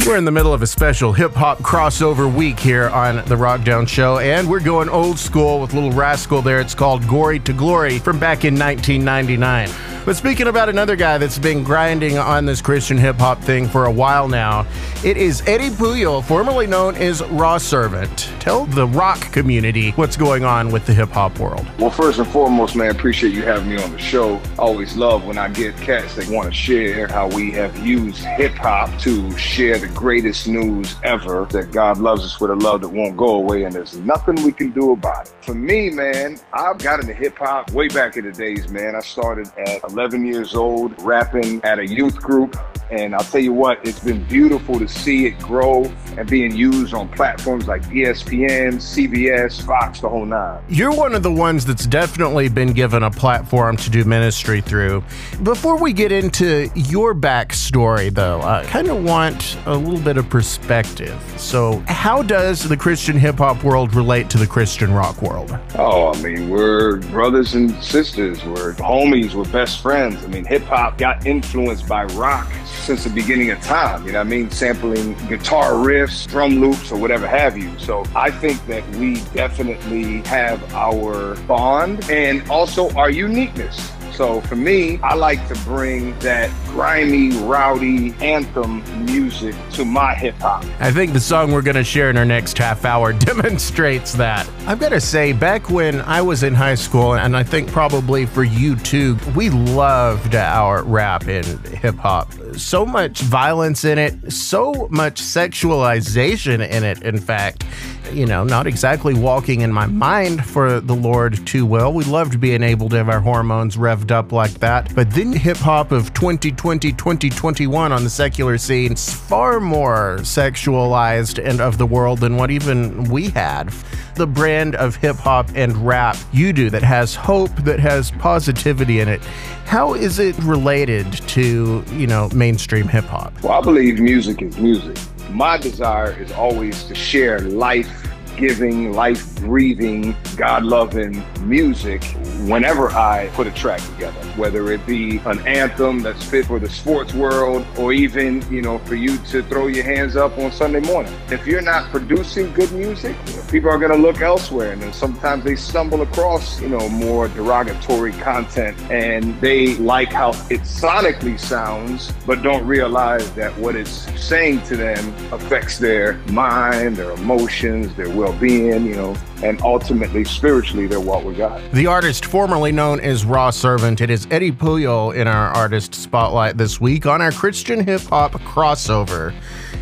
We're 0.06 0.18
in 0.18 0.26
the 0.26 0.32
middle 0.32 0.54
of 0.54 0.62
a 0.62 0.68
special 0.68 1.12
hip 1.12 1.34
hop 1.34 1.60
crossover 1.60 2.34
week 2.34 2.60
here 2.60 2.90
on 2.90 3.18
the 3.26 3.36
Rockdown 3.36 3.88
Show, 3.88 4.20
and 4.20 4.50
we're 4.50 4.62
going 4.62 4.88
old 4.88 5.20
school 5.20 5.60
with 5.60 5.72
Li'l 5.72 5.92
Raskull 5.92 6.44
there. 6.44 6.62
It's 6.62 6.76
called 6.76 7.06
Gory 7.08 7.40
to 7.42 7.52
Glory 7.52 8.00
from 8.00 8.18
back 8.18 8.46
in 8.46 8.58
1999. 8.58 9.97
But 10.08 10.16
speaking 10.16 10.48
about 10.48 10.70
another 10.70 10.96
guy 10.96 11.18
that's 11.18 11.38
been 11.38 11.66
grinding 11.66 12.18
on 12.18 12.46
this 12.46 12.62
Christian 12.62 12.98
hip 12.98 13.18
hop 13.18 13.42
thing 13.42 13.68
for 13.68 13.88
a 13.88 13.92
while 13.92 14.30
now, 14.30 14.66
it 15.04 15.18
is 15.18 15.46
Eddy 15.46 15.68
Puyol, 15.70 16.24
formerly 16.24 16.66
known 16.66 16.96
as 16.96 17.22
Rawsrvant. 17.24 18.40
Tell 18.40 18.66
the 18.68 18.88
rock 18.88 19.20
community 19.34 19.92
what's 19.92 20.16
going 20.16 20.46
on 20.46 20.72
with 20.72 20.86
the 20.86 20.94
hip 20.94 21.10
hop 21.10 21.38
world. 21.40 21.68
Well, 21.78 21.90
first 21.90 22.20
and 22.20 22.28
foremost, 22.30 22.74
man, 22.74 22.90
appreciate 22.90 23.34
you 23.34 23.42
having 23.42 23.68
me 23.68 23.84
on 23.84 23.92
the 23.92 24.00
show. 24.00 24.38
I 24.58 24.60
always 24.60 24.96
love 24.96 25.26
when 25.26 25.38
I 25.38 25.50
get 25.50 25.76
cats 25.76 26.16
that 26.16 26.30
want 26.30 26.48
to 26.48 26.54
share 26.54 27.10
how 27.10 27.28
we 27.28 27.52
have 27.52 27.78
used 27.86 28.24
hip 28.24 28.54
hop 28.54 28.98
to 29.02 29.38
share 29.38 29.78
the 29.78 29.90
greatest 29.90 30.48
news 30.48 30.96
ever 31.04 31.48
that 31.48 31.74
God 31.74 31.98
loves 31.98 32.24
us 32.24 32.40
with 32.40 32.52
a 32.52 32.56
love 32.56 32.80
that 32.80 32.88
won't 32.88 33.18
go 33.18 33.36
away, 33.36 33.66
and 33.66 33.76
there's 33.76 33.98
nothing 33.98 34.42
we 34.46 34.54
can 34.54 34.72
do 34.72 34.94
about 34.94 35.28
it. 35.28 35.34
For 35.42 35.54
me, 35.54 35.90
man, 35.90 36.40
I've 36.54 36.78
got 36.78 37.02
into 37.02 37.14
hip 37.14 37.38
hop 37.38 37.72
way 37.72 37.90
back 37.90 38.16
in 38.16 38.24
the 38.24 38.32
days, 38.32 38.70
man. 38.70 38.96
I 38.96 39.02
started 39.02 39.52
at 39.58 39.97
11 39.98 40.28
years 40.28 40.54
old 40.54 40.94
rapping 41.02 41.60
at 41.64 41.80
a 41.80 41.88
youth 41.88 42.18
group. 42.18 42.56
And 42.92 43.16
I'll 43.16 43.24
tell 43.24 43.42
you 43.42 43.52
what, 43.52 43.86
it's 43.86 44.00
been 44.00 44.24
beautiful 44.26 44.80
to 44.80 44.88
see 44.88 45.26
it 45.26 45.38
grow 45.40 45.92
and 46.18 46.30
being 46.30 46.56
used 46.56 46.94
on 46.94 47.10
platforms 47.10 47.68
like 47.68 47.82
ESPN, 47.84 48.76
CBS, 48.76 49.62
Fox, 49.62 50.00
the 50.00 50.08
whole 50.08 50.26
nine. 50.26 50.64
You're 50.70 50.94
one 50.94 51.14
of 51.14 51.22
the 51.22 51.32
ones 51.32 51.66
that's 51.66 51.86
definitely 51.86 52.48
been 52.48 52.72
given 52.72 53.04
a 53.04 53.12
platform 53.12 53.76
to 53.78 53.90
do 53.90 54.06
ministry 54.06 54.62
through. 54.62 55.04
Before 55.44 55.78
we 55.78 55.92
get 55.92 56.14
into 56.14 56.70
your 56.76 57.14
backstory, 57.14 58.14
though, 58.14 58.42
I 58.42 58.64
kind 58.66 58.88
of 58.88 59.04
want 59.04 59.58
a 59.66 59.76
little 59.76 60.00
bit 60.00 60.18
of 60.18 60.30
perspective. 60.30 61.22
So, 61.38 61.84
how 61.88 62.22
does 62.22 62.70
the 62.70 62.78
Christian 62.78 63.18
hip 63.18 63.40
hop 63.40 63.64
world 63.64 63.96
relate 63.96 64.30
to 64.30 64.38
the 64.38 64.48
Christian 64.48 64.94
rock 64.94 65.22
world? 65.22 65.58
Oh, 65.76 66.14
I 66.14 66.22
mean, 66.22 66.50
we're 66.50 66.98
brothers 67.12 67.54
and 67.54 67.72
sisters. 67.84 68.44
We're 68.46 68.74
homies. 68.76 69.34
We're 69.34 69.52
best 69.52 69.82
friends. 69.82 69.87
I 69.94 70.28
mean, 70.28 70.46
hip 70.46 70.64
hop 70.64 70.98
got 70.98 71.26
influenced 71.26 71.88
by 71.88 72.06
rock 72.06 72.52
since 72.66 73.04
the 73.04 73.10
beginning 73.10 73.52
of 73.52 73.62
time. 73.62 74.06
You 74.06 74.14
know 74.14 74.20
what 74.20 74.28
I 74.28 74.30
mean? 74.30 74.50
Sampling 74.52 75.14
guitar 75.28 75.74
riffs, 75.74 76.28
drum 76.28 76.60
loops, 76.60 76.92
or 76.92 76.98
whatever 76.98 77.28
have 77.28 77.58
you. 77.58 77.78
So 77.80 78.06
I 78.16 78.32
think 78.32 78.66
that 78.68 78.88
we 78.96 79.22
definitely 79.34 80.22
have 80.22 80.74
our 80.74 81.36
bond 81.44 82.10
and 82.10 82.50
also 82.50 82.90
our 82.96 83.10
uniqueness. 83.10 83.92
So 84.18 84.42
for 84.42 84.56
me, 84.56 84.98
I 85.04 85.14
like 85.14 85.48
to 85.48 85.54
bring 85.64 86.18
that 86.22 86.50
grimy, 86.70 87.38
rowdy 87.44 88.16
anthem 88.20 88.84
music 89.06 89.54
to 89.74 89.86
my 89.86 90.16
hip 90.16 90.34
hop. 90.40 90.66
I 90.80 90.92
think 90.92 91.14
the 91.14 91.20
song 91.20 91.52
we're 91.52 91.62
going 91.62 91.76
to 91.76 91.84
share 91.84 92.10
in 92.10 92.18
our 92.18 92.26
next 92.26 92.58
half 92.58 92.84
hour 92.84 93.14
demonstrates 93.30 94.14
that. 94.14 94.50
I've 94.66 94.80
got 94.80 94.90
to 94.90 95.00
say, 95.00 95.34
back 95.34 95.70
when 95.70 96.02
I 96.02 96.24
was 96.24 96.42
in 96.42 96.56
high 96.56 96.74
school, 96.74 97.14
and 97.14 97.38
I 97.38 97.44
think 97.44 97.72
probably 97.72 98.26
for 98.26 98.44
you 98.44 98.76
too, 98.78 99.20
we 99.36 99.52
loved 99.52 100.34
our 100.34 100.84
rap 100.84 101.28
and 101.28 101.46
hip 101.68 101.98
hop. 101.98 102.34
So 102.56 102.88
much 102.88 103.22
violence 103.22 103.86
in 103.86 104.00
it, 104.00 104.34
so 104.34 104.88
much 104.90 105.22
sexualization 105.22 106.68
in 106.68 106.84
it, 106.84 107.04
in 107.04 107.20
fact. 107.20 107.66
You 108.12 108.26
know, 108.26 108.44
not 108.44 108.68
exactly 108.68 109.14
walking 109.14 109.62
in 109.62 109.72
my 109.72 109.86
mind 109.86 110.46
for 110.46 110.80
the 110.80 110.96
Lord 110.96 111.46
too 111.46 111.66
well. 111.66 111.94
We 111.94 112.04
loved 112.06 112.40
being 112.40 112.64
able 112.64 112.90
to 112.90 112.98
have 112.98 113.10
our 113.10 113.20
hormones 113.20 113.78
revved 113.78 114.12
up 114.12 114.32
like 114.32 114.54
that. 114.56 114.94
But 114.96 115.12
then 115.12 115.34
hip 115.34 115.58
hop 115.58 115.92
of 115.92 116.14
2020, 116.14 116.92
2021 116.92 117.92
on 117.92 118.04
the 118.04 118.10
secular 118.10 118.58
scene 118.58 118.94
is 118.94 119.14
far 119.14 119.60
more 119.60 120.18
sexualized 120.22 121.44
and 121.44 121.62
of 121.62 121.78
the 121.78 121.86
world 121.86 122.20
than 122.20 122.38
what 122.38 122.52
even 122.52 123.04
we 123.06 123.30
had. 123.30 123.72
The 124.16 124.28
brand 124.28 124.76
of 124.76 124.96
hip 124.96 125.18
hop 125.18 125.50
and 125.54 125.76
rap 125.86 126.18
you 126.34 126.54
do 126.54 126.70
that 126.72 126.84
has 126.84 127.14
hope, 127.14 127.56
that 127.58 127.80
has 127.80 128.12
positivity 128.12 129.00
in 129.00 129.08
it. 129.08 129.22
How 129.66 129.94
is 129.94 130.18
it 130.18 130.38
related 130.40 131.12
to, 131.30 131.84
you 131.92 132.08
know, 132.08 132.30
mainstream 132.34 132.88
hip 132.88 133.06
hop? 133.06 133.34
Well, 133.44 133.54
I 133.54 133.62
believe 133.62 134.00
music 134.00 134.42
is 134.42 134.58
music. 134.58 134.98
My 135.30 135.58
desire 135.58 136.18
is 136.22 136.32
always 136.32 136.84
to 136.86 136.96
share 136.96 137.40
life 137.40 138.08
giving, 138.38 138.94
life 138.94 139.36
breathing, 139.42 140.16
God 140.36 140.64
loving 140.64 141.24
music 141.42 142.04
whenever 142.46 142.90
I 142.90 143.30
put 143.34 143.48
a 143.48 143.52
track 143.52 143.82
together, 143.94 144.20
whether 144.36 144.72
it 144.72 144.86
be 144.86 145.18
an 145.26 145.46
anthem 145.48 146.00
that's 146.00 146.24
fit 146.24 146.46
for 146.46 146.60
the 146.60 146.70
sports 146.70 147.14
world 147.14 147.66
or 147.78 147.92
even, 147.92 148.46
you 148.52 148.62
know, 148.62 148.78
for 148.80 148.96
you 148.96 149.18
to 149.18 149.42
throw 149.44 149.68
your 149.68 149.84
hands 149.84 150.16
up 150.16 150.38
on 150.38 150.52
Sunday 150.52 150.80
morning. 150.82 151.14
If 151.30 151.48
you're 151.48 151.62
not 151.62 151.90
producing 151.90 152.54
good 152.54 152.72
music, 152.72 153.16
people 153.50 153.70
are 153.70 153.80
going 153.80 153.92
to 153.92 153.98
look 153.98 154.22
elsewhere. 154.22 154.72
And 154.74 154.82
then 154.82 154.94
sometimes 154.94 155.44
they 155.44 155.56
stumble 155.56 156.02
across, 156.04 156.62
you 156.62 156.70
know, 156.70 156.88
more 156.90 157.28
derogatory 157.30 158.14
content 158.14 158.80
and 158.92 159.40
they 159.42 159.76
like 159.76 160.12
how 160.12 160.30
it 160.50 160.62
sonically 160.62 161.40
sounds, 161.40 162.12
but 162.26 162.44
don't 162.44 162.66
realize 162.66 163.30
that 163.32 163.58
what 163.58 163.76
it's 163.76 164.08
saying 164.22 164.62
to 164.64 164.78
them 164.78 165.14
affects 165.34 165.80
their 165.80 166.14
mind, 166.30 166.98
their 166.98 167.12
emotions, 167.12 167.94
their 167.96 168.10
well 168.10 168.27
being, 168.34 168.86
you 168.86 168.96
know, 168.96 169.16
and 169.44 169.62
ultimately 169.62 170.24
spiritually 170.24 170.88
their 170.88 171.00
walk 171.00 171.24
with 171.24 171.38
God. 171.38 171.62
The 171.74 171.88
artist 171.88 172.26
formerly 172.26 172.72
known 172.72 173.00
as 173.00 173.24
Rawsrvant, 173.24 174.02
it 174.02 174.10
is 174.10 174.28
Eddy 174.32 174.52
Puyol 174.52 175.16
in 175.16 175.28
our 175.28 175.50
artist 175.50 175.94
spotlight 175.96 176.58
this 176.58 176.82
week 176.82 177.06
on 177.06 177.22
our 177.22 177.32
Christian 177.32 177.86
hip 177.86 178.02
hop 178.02 178.34
crossover. 178.34 179.34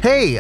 Hey, 0.02 0.38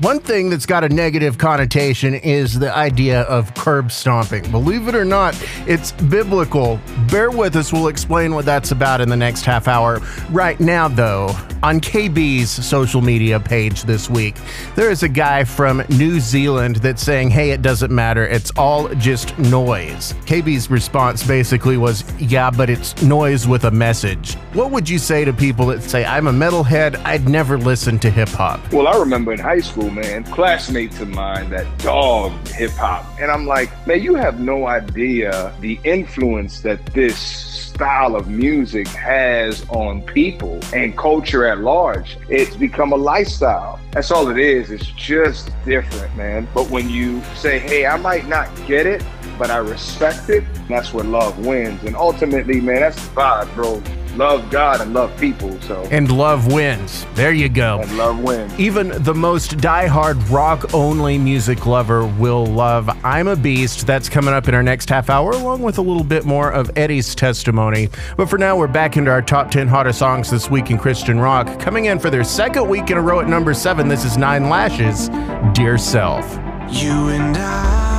one 0.00 0.18
thing 0.18 0.50
that's 0.50 0.66
got 0.66 0.82
a 0.82 0.88
negative 0.88 1.38
connotation 1.38 2.14
is 2.14 2.58
the 2.58 2.74
idea 2.74 3.22
of 3.22 3.54
curb 3.54 3.92
stomping. 3.92 4.50
Believe 4.50 4.88
it 4.88 4.96
or 4.96 5.04
not, 5.04 5.40
it's 5.68 5.92
biblical. 5.92 6.80
Bear 7.08 7.30
with 7.30 7.54
us, 7.54 7.72
we'll 7.72 7.86
explain 7.86 8.34
what 8.34 8.44
that's 8.44 8.72
about 8.72 9.00
in 9.00 9.08
the 9.08 9.16
next 9.16 9.44
half 9.44 9.68
hour. 9.68 10.00
Right 10.30 10.58
now, 10.58 10.88
though, 10.88 11.28
on 11.62 11.80
KB's 11.80 12.50
social 12.50 13.00
media 13.00 13.38
page 13.38 13.82
this 13.84 14.10
week, 14.10 14.34
there 14.74 14.90
is 14.90 15.04
a 15.04 15.08
guy 15.08 15.44
from 15.44 15.84
New 15.90 16.18
Zealand 16.18 16.76
that's 16.76 17.02
saying, 17.02 17.30
hey, 17.30 17.52
it 17.52 17.62
doesn't 17.62 17.94
matter, 17.94 18.26
it's 18.26 18.45
all 18.56 18.88
just 18.94 19.38
noise. 19.38 20.12
KB's 20.24 20.70
response 20.70 21.26
basically 21.26 21.76
was, 21.76 22.04
yeah, 22.20 22.50
but 22.50 22.70
it's 22.70 23.02
noise 23.02 23.46
with 23.46 23.64
a 23.64 23.70
message. 23.70 24.34
What 24.52 24.70
would 24.70 24.88
you 24.88 24.98
say 24.98 25.24
to 25.24 25.32
people 25.32 25.66
that 25.66 25.82
say, 25.82 26.04
I'm 26.04 26.26
a 26.26 26.32
metalhead, 26.32 27.00
I'd 27.04 27.28
never 27.28 27.58
listen 27.58 27.98
to 28.00 28.10
hip 28.10 28.28
hop? 28.28 28.60
Well, 28.72 28.88
I 28.88 28.96
remember 28.98 29.32
in 29.32 29.38
high 29.38 29.60
school, 29.60 29.90
man, 29.90 30.24
classmates 30.24 31.00
of 31.00 31.08
mine 31.08 31.50
that 31.50 31.66
dogged 31.78 32.48
hip 32.48 32.72
hop. 32.72 33.04
And 33.20 33.30
I'm 33.30 33.46
like, 33.46 33.70
man, 33.86 34.02
you 34.02 34.14
have 34.14 34.40
no 34.40 34.66
idea 34.66 35.52
the 35.60 35.78
influence 35.84 36.60
that 36.60 36.84
this 36.86 37.46
style 37.76 38.16
of 38.16 38.28
music 38.28 38.86
has 38.88 39.66
on 39.68 40.00
people 40.00 40.58
and 40.72 40.96
culture 40.96 41.46
at 41.46 41.58
large. 41.58 42.16
It's 42.30 42.56
become 42.56 42.92
a 42.92 42.96
lifestyle. 42.96 43.78
That's 43.90 44.10
all 44.10 44.28
it 44.30 44.38
is. 44.38 44.70
It's 44.70 44.86
just 44.86 45.50
different, 45.66 46.16
man. 46.16 46.48
But 46.54 46.70
when 46.70 46.88
you 46.88 47.22
say, 47.34 47.58
hey, 47.58 47.86
I 47.86 47.98
might 47.98 48.28
not 48.28 48.35
get 48.66 48.86
it, 48.86 49.04
but 49.38 49.50
I 49.50 49.58
respect 49.58 50.28
it, 50.30 50.44
that's 50.68 50.92
where 50.94 51.04
love 51.04 51.44
wins. 51.46 51.82
And 51.84 51.94
ultimately, 51.96 52.60
man, 52.60 52.80
that's 52.80 52.96
the 53.08 53.14
vibe, 53.14 53.54
bro. 53.54 53.82
Love 54.16 54.48
God 54.50 54.80
and 54.80 54.94
love 54.94 55.14
people. 55.20 55.60
So 55.60 55.82
And 55.90 56.10
love 56.10 56.50
wins. 56.50 57.04
There 57.16 57.32
you 57.32 57.50
go. 57.50 57.80
and 57.82 57.98
love 57.98 58.18
wins. 58.22 58.58
Even 58.58 58.90
the 59.02 59.12
most 59.14 59.58
diehard 59.58 60.30
rock 60.30 60.72
only 60.72 61.18
music 61.18 61.66
lover 61.66 62.06
will 62.06 62.46
love 62.46 62.88
I'm 63.04 63.28
a 63.28 63.36
Beast. 63.36 63.86
That's 63.86 64.08
coming 64.08 64.32
up 64.32 64.48
in 64.48 64.54
our 64.54 64.62
next 64.62 64.88
half 64.88 65.10
hour, 65.10 65.32
along 65.32 65.60
with 65.60 65.76
a 65.76 65.82
little 65.82 66.02
bit 66.02 66.24
more 66.24 66.50
of 66.50 66.70
Eddy's 66.78 67.14
testimony. 67.14 67.90
But 68.16 68.30
for 68.30 68.38
now, 68.38 68.56
we're 68.56 68.68
back 68.68 68.96
into 68.96 69.10
our 69.10 69.20
top 69.20 69.50
10 69.50 69.68
hottest 69.68 69.98
songs 69.98 70.30
this 70.30 70.50
week 70.50 70.70
in 70.70 70.78
Christian 70.78 71.20
rock. 71.20 71.60
Coming 71.60 71.84
in 71.84 71.98
for 71.98 72.08
their 72.08 72.24
second 72.24 72.66
week 72.70 72.90
in 72.90 72.96
a 72.96 73.02
row 73.02 73.20
at 73.20 73.28
number 73.28 73.52
seven, 73.52 73.86
this 73.86 74.06
is 74.06 74.16
Nine 74.16 74.48
Lashes, 74.48 75.10
Dear 75.52 75.76
Self. 75.76 76.24
You 76.70 77.08
and 77.10 77.36
I 77.36 77.95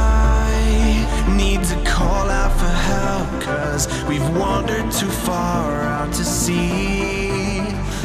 Cause 3.78 4.04
we've 4.06 4.28
wandered 4.36 4.92
too 4.92 5.08
far 5.08 5.84
out 5.84 6.12
to 6.14 6.26
sea. 6.26 7.60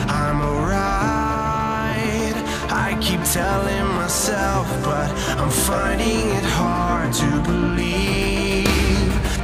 I'm 0.07 0.43
alright, 0.43 2.37
I 2.69 2.99
keep 3.01 3.23
telling 3.25 3.87
myself 3.97 4.67
But 4.85 5.11
I'm 5.41 5.49
finding 5.49 6.29
it 6.29 6.45
hard 6.45 7.15
to 7.15 7.43
believe. 7.51 8.69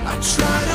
I 0.04 0.18
try 0.20 0.67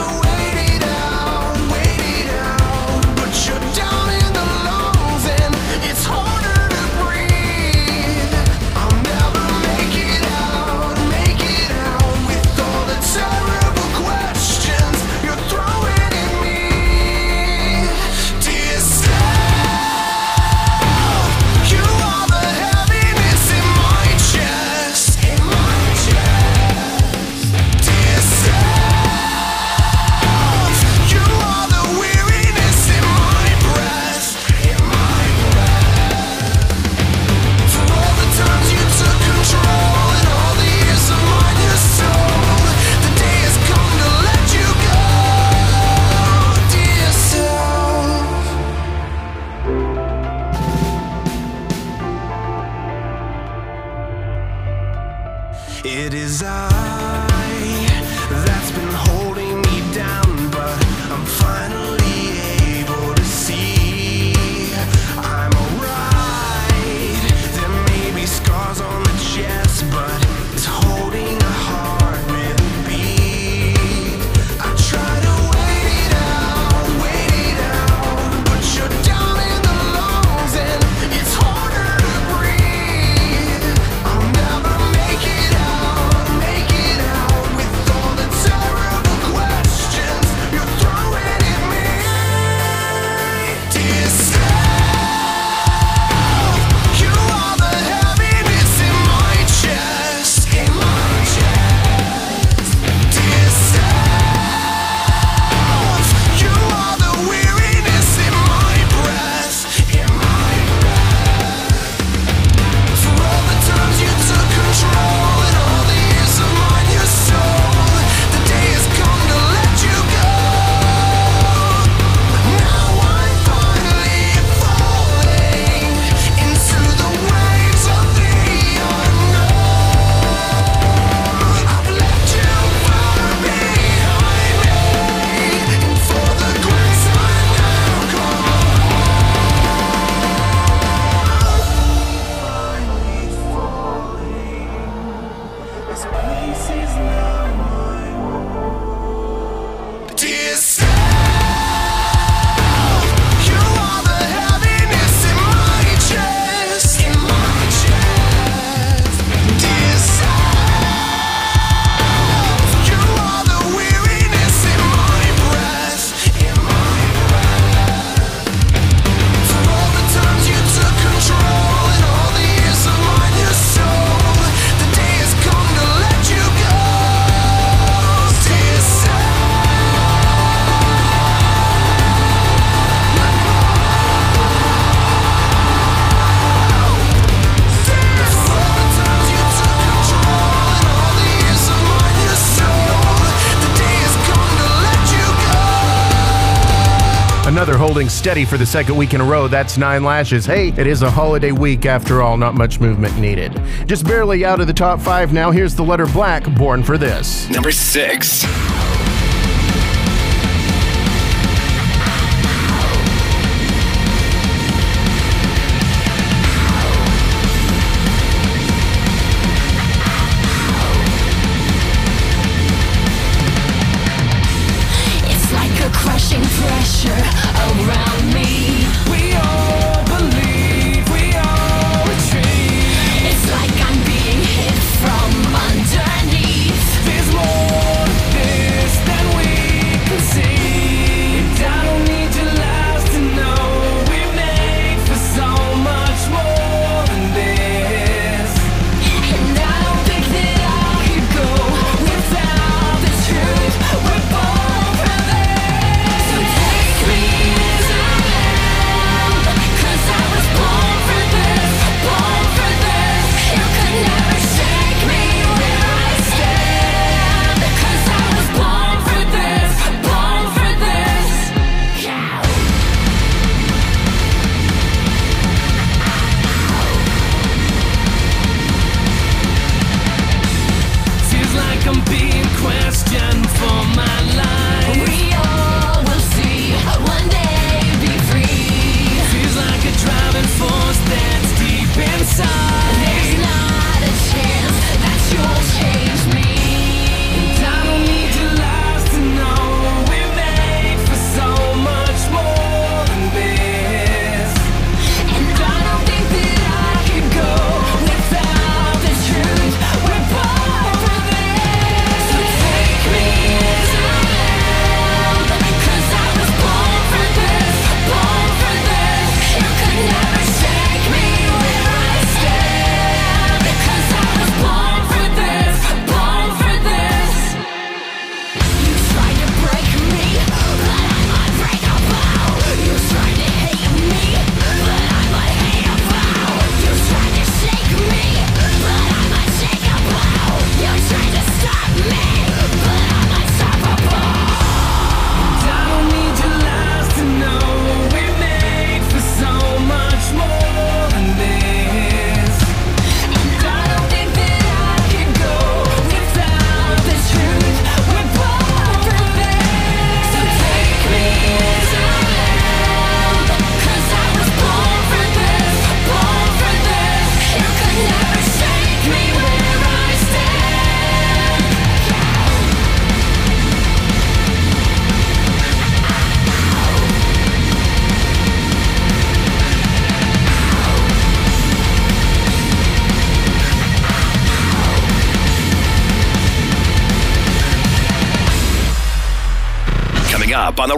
holding 198.03 198.09
steady 198.09 198.43
for 198.43 198.57
the 198.57 198.65
second 198.65 198.97
week 198.97 199.13
in 199.13 199.21
a 199.21 199.23
row. 199.23 199.47
That's 199.47 199.77
Nine 199.77 200.03
Lashes. 200.03 200.45
Hey, 200.45 200.73
it 200.75 200.87
is 200.87 201.03
a 201.03 201.09
holiday 201.09 201.53
week 201.53 201.85
after 201.85 202.21
all, 202.21 202.35
not 202.35 202.53
much 202.53 202.81
movement 202.81 203.17
needed. 203.17 203.53
Just 203.85 204.05
barely 204.05 204.43
out 204.43 204.59
of 204.59 204.67
the 204.67 204.73
top 204.73 204.99
five 204.99 205.31
now. 205.31 205.51
Here's 205.51 205.73
the 205.73 205.83
letter 205.83 206.05
Black, 206.07 206.43
Born 206.55 206.83
for 206.83 206.97
This. 206.97 207.49
Number 207.49 207.71
six. 207.71 208.43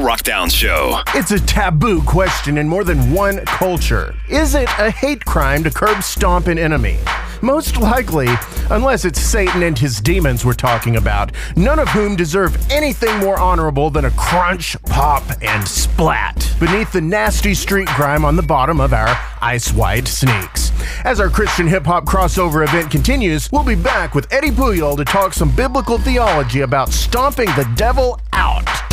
Rockdown 0.05 0.51
Show. 0.51 1.01
It's 1.15 1.31
a 1.31 1.39
taboo 1.39 2.03
question 2.03 2.59
in 2.59 2.69
more 2.69 2.83
than 2.83 3.11
one 3.11 3.39
culture. 3.45 4.13
Is 4.29 4.53
it 4.53 4.69
a 4.77 4.91
hate 4.91 5.25
crime 5.25 5.63
to 5.63 5.71
curb 5.71 6.03
stomp 6.03 6.45
an 6.45 6.59
enemy? 6.59 6.99
Most 7.41 7.77
likely, 7.77 8.27
unless 8.69 9.03
it's 9.03 9.19
Satan 9.19 9.63
and 9.63 9.75
his 9.75 9.99
demons 9.99 10.45
we're 10.45 10.53
talking 10.53 10.97
about, 10.97 11.31
none 11.55 11.79
of 11.79 11.87
whom 11.87 12.15
deserve 12.15 12.55
anything 12.69 13.17
more 13.17 13.39
honorable 13.39 13.89
than 13.89 14.05
a 14.05 14.11
crunch, 14.11 14.79
pop, 14.83 15.23
and 15.41 15.67
splat 15.67 16.53
beneath 16.59 16.91
the 16.91 17.01
nasty 17.01 17.55
street 17.55 17.89
grime 17.95 18.23
on 18.23 18.35
the 18.35 18.43
bottom 18.43 18.79
of 18.79 18.93
our 18.93 19.19
ice 19.41 19.73
white 19.73 20.07
sneaks. 20.07 20.71
As 21.03 21.19
our 21.19 21.29
Christian 21.31 21.65
hip 21.65 21.83
hop 21.83 22.05
crossover 22.05 22.63
event 22.63 22.91
continues, 22.91 23.51
we'll 23.51 23.63
be 23.63 23.73
back 23.73 24.13
with 24.13 24.31
Eddy 24.31 24.51
Puyol 24.51 24.97
to 24.97 25.05
talk 25.05 25.33
some 25.33 25.49
biblical 25.55 25.97
theology 25.97 26.61
about 26.61 26.89
stomping 26.89 27.47
the 27.55 27.67
devil 27.75 28.19
out. 28.33 28.84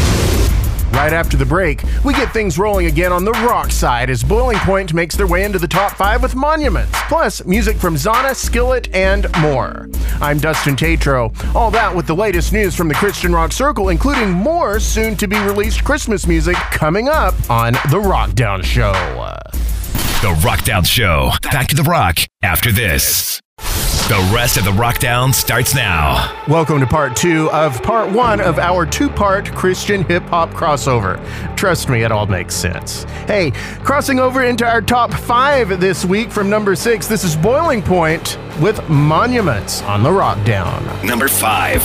Right 0.93 1.13
after 1.15 1.37
the 1.37 1.47
break, 1.47 1.83
we 2.05 2.13
get 2.13 2.33
things 2.33 2.59
rolling 2.59 2.87
again 2.87 3.13
on 3.13 3.25
the 3.25 3.33
rock 3.33 3.71
side 3.71 4.11
as 4.11 4.23
Boiling 4.23 4.59
Point 4.59 4.93
makes 4.93 5.17
their 5.17 5.27
way 5.27 5.43
into 5.43 5.59
the 5.59 5.67
top 5.67 5.93
five 5.93 6.23
with 6.23 6.35
Monuments, 6.35 6.93
plus 7.09 7.45
music 7.47 7.79
from 7.79 7.97
Zahna, 7.97 8.35
Skillet, 8.35 8.95
and 8.95 9.27
more. 9.41 9.89
I'm 10.21 10.39
Dustin 10.39 10.77
Tatro. 10.77 11.33
All 11.55 11.71
that 11.71 11.95
with 11.97 12.07
the 12.07 12.15
latest 12.15 12.53
news 12.53 12.77
from 12.77 12.89
the 12.89 12.95
Christian 12.95 13.33
Rock 13.33 13.53
Circle, 13.53 13.89
including 13.89 14.31
more 14.31 14.79
soon 14.79 15.17
to 15.17 15.27
be 15.27 15.39
released 15.41 15.83
Christmas 15.83 16.27
music 16.27 16.57
coming 16.57 17.09
up 17.09 17.35
on 17.51 17.73
The 17.73 18.01
Rockdown 18.01 18.63
Show. 18.63 18.93
The 20.23 20.35
Rockdown 20.47 20.87
Show. 20.87 21.31
Back 21.51 21.69
to 21.69 21.75
the 21.75 21.83
rock 21.83 22.19
after 22.43 22.71
this. 22.71 23.41
The 24.09 24.31
rest 24.35 24.57
of 24.59 24.65
the 24.65 24.73
Rockdown 24.73 25.33
starts 25.33 25.75
now. 25.75 26.45
Welcome 26.49 26.81
to 26.81 26.87
part 26.87 27.17
two 27.17 27.49
of 27.51 27.81
part 27.83 28.11
one 28.11 28.41
of 28.41 28.59
our 28.59 28.85
two 28.85 29.09
part 29.09 29.55
Christian 29.55 30.05
hip 30.05 30.25
hop 30.25 30.51
crossover. 30.51 31.17
Trust 31.57 31.89
me, 31.89 32.03
it 32.03 32.11
all 32.11 32.27
makes 32.27 32.55
sense. 32.55 33.05
Hey, 33.27 33.53
crossing 33.85 34.19
over 34.19 34.43
into 34.43 34.67
our 34.67 34.83
top 34.83 35.15
five 35.15 35.81
this 35.81 36.05
week 36.05 36.31
from 36.33 36.51
number 36.51 36.75
six, 36.75 37.07
this 37.07 37.23
is 37.23 37.37
Boiling 37.37 37.81
Point 37.81 38.39
with 38.61 38.87
Monuments 38.91 39.83
on 39.83 40.03
the 40.03 40.11
Rockdown. 40.11 41.05
Number 41.05 41.29
five. 41.29 41.83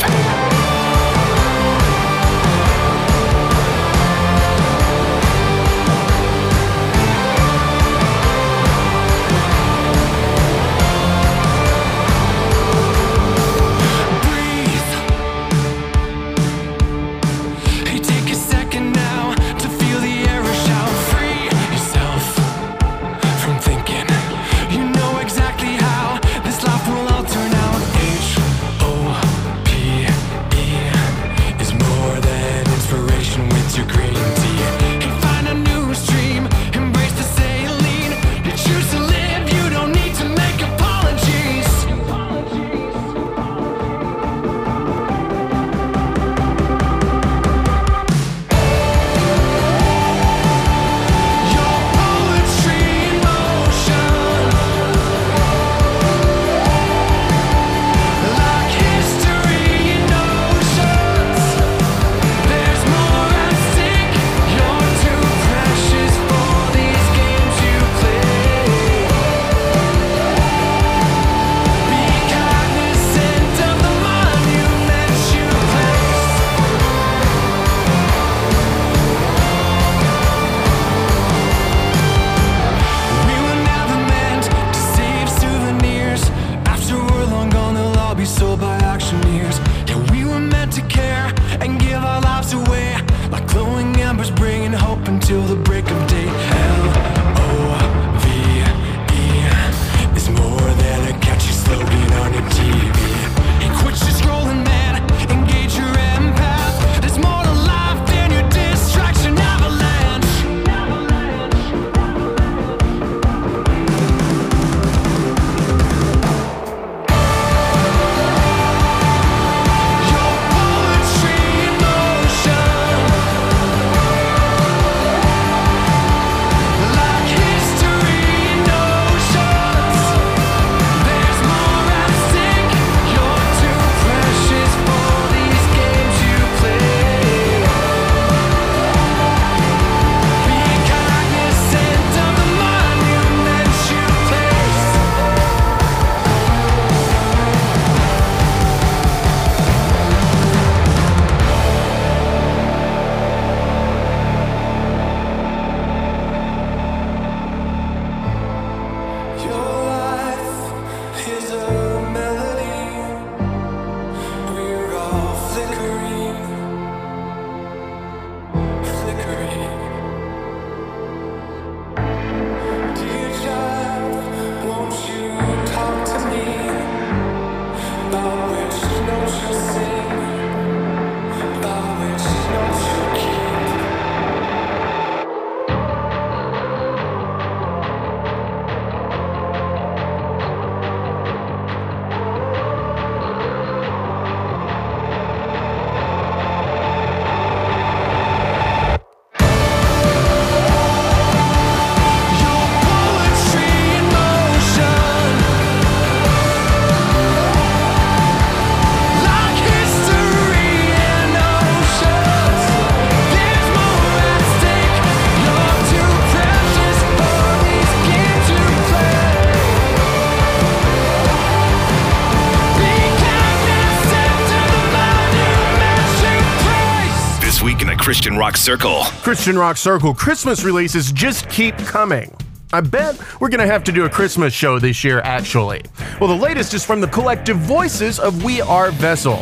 Rock 228.47 228.55
Circle. 228.55 229.03
Christian 229.23 229.57
Rock 229.59 229.75
Circle 229.75 230.13
Christmas 230.13 230.63
releases 230.63 231.11
just 231.11 231.49
keep 231.49 231.75
coming. 231.79 232.33
I 232.71 232.79
bet 232.79 233.19
we're 233.41 233.49
going 233.49 233.59
to 233.59 233.67
have 233.67 233.83
to 233.83 233.91
do 233.91 234.05
a 234.05 234.09
Christmas 234.09 234.53
show 234.53 234.79
this 234.79 235.03
year, 235.03 235.19
actually. 235.19 235.83
Well, 236.21 236.29
the 236.29 236.41
latest 236.41 236.73
is 236.73 236.85
from 236.85 237.01
the 237.01 237.09
collective 237.09 237.57
voices 237.57 238.21
of 238.21 238.45
We 238.45 238.61
Are 238.61 238.91
Vessel. 238.91 239.35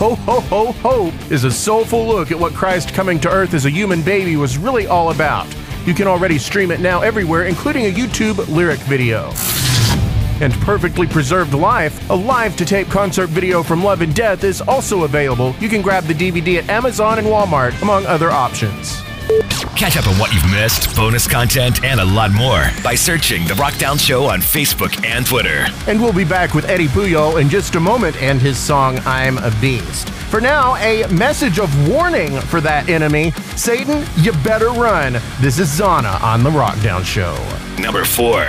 Ho 0.00 0.16
Ho 0.16 0.40
Ho 0.40 0.72
Hope 0.72 1.14
is 1.30 1.44
a 1.44 1.52
soulful 1.52 2.04
look 2.04 2.32
at 2.32 2.38
what 2.40 2.52
Christ 2.52 2.92
coming 2.92 3.20
to 3.20 3.30
earth 3.30 3.54
as 3.54 3.64
a 3.64 3.70
human 3.70 4.02
baby 4.02 4.34
was 4.34 4.58
really 4.58 4.88
all 4.88 5.12
about. 5.12 5.46
You 5.86 5.94
can 5.94 6.08
already 6.08 6.36
stream 6.36 6.72
it 6.72 6.80
now 6.80 7.00
everywhere, 7.00 7.44
including 7.44 7.86
a 7.86 7.92
YouTube 7.92 8.44
lyric 8.48 8.80
video. 8.80 9.30
And 10.40 10.52
Perfectly 10.54 11.06
Preserved 11.06 11.54
Life, 11.54 12.08
a 12.10 12.14
live 12.14 12.56
to 12.56 12.64
tape 12.64 12.88
concert 12.88 13.28
video 13.28 13.62
from 13.62 13.82
Love 13.82 14.02
and 14.02 14.14
Death, 14.14 14.44
is 14.44 14.60
also 14.60 15.04
available. 15.04 15.54
You 15.60 15.68
can 15.68 15.82
grab 15.82 16.04
the 16.04 16.14
DVD 16.14 16.58
at 16.58 16.68
Amazon 16.68 17.18
and 17.18 17.26
Walmart, 17.26 17.80
among 17.82 18.06
other 18.06 18.30
options. 18.30 19.02
Catch 19.76 19.96
up 19.96 20.08
on 20.08 20.18
what 20.18 20.32
you've 20.32 20.50
missed, 20.50 20.96
bonus 20.96 21.28
content, 21.28 21.84
and 21.84 22.00
a 22.00 22.04
lot 22.04 22.32
more 22.32 22.70
by 22.82 22.94
searching 22.94 23.46
The 23.46 23.54
Rockdown 23.54 24.00
Show 24.00 24.24
on 24.24 24.40
Facebook 24.40 25.04
and 25.04 25.24
Twitter. 25.26 25.66
And 25.86 26.00
we'll 26.00 26.12
be 26.12 26.24
back 26.24 26.54
with 26.54 26.64
Eddy 26.64 26.88
Puyol 26.88 27.40
in 27.40 27.48
just 27.48 27.74
a 27.74 27.80
moment 27.80 28.20
and 28.22 28.40
his 28.40 28.58
song 28.58 28.98
I'm 29.04 29.38
a 29.38 29.52
Beast. 29.60 30.08
For 30.30 30.40
now, 30.40 30.76
a 30.76 31.06
message 31.08 31.58
of 31.58 31.88
warning 31.88 32.40
for 32.40 32.60
that 32.62 32.88
enemy 32.88 33.30
Satan, 33.54 34.04
you 34.16 34.32
better 34.44 34.70
run. 34.70 35.14
This 35.40 35.58
is 35.58 35.68
Zahna 35.68 36.18
on 36.22 36.42
The 36.42 36.50
Rockdown 36.50 37.04
Show. 37.04 37.36
Number 37.80 38.04
four. 38.04 38.46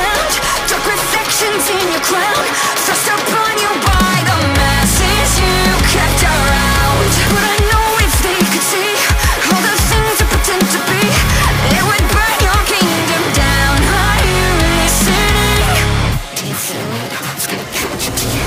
Ground. 0.00 0.32
Dark 0.68 0.84
reflections 0.86 1.64
in 1.68 1.84
your 1.92 2.00
crown. 2.08 2.44
Thrust 2.88 3.06
upon 3.12 3.52
you 3.60 3.72
by 3.84 4.16
the 4.28 4.36
masses. 4.56 5.30
You 5.40 5.76
kept 5.92 6.22
around 6.24 7.10
But 7.32 7.44
I 7.44 7.56
know 7.70 7.86
if 8.06 8.14
they 8.24 8.40
could 8.52 8.66
see 8.72 8.92
All 9.52 9.60
the 9.60 9.76
things 9.90 10.20
you 10.20 10.26
pretend 10.32 10.64
to 10.74 10.80
be 10.88 11.02
It 11.76 11.82
would 11.84 12.06
burn 12.14 12.36
your 12.48 12.60
kingdom 12.64 13.24
down. 13.36 13.76
Are 13.76 14.20
you 14.24 14.48
listening? 14.80 16.00
And 18.00 18.39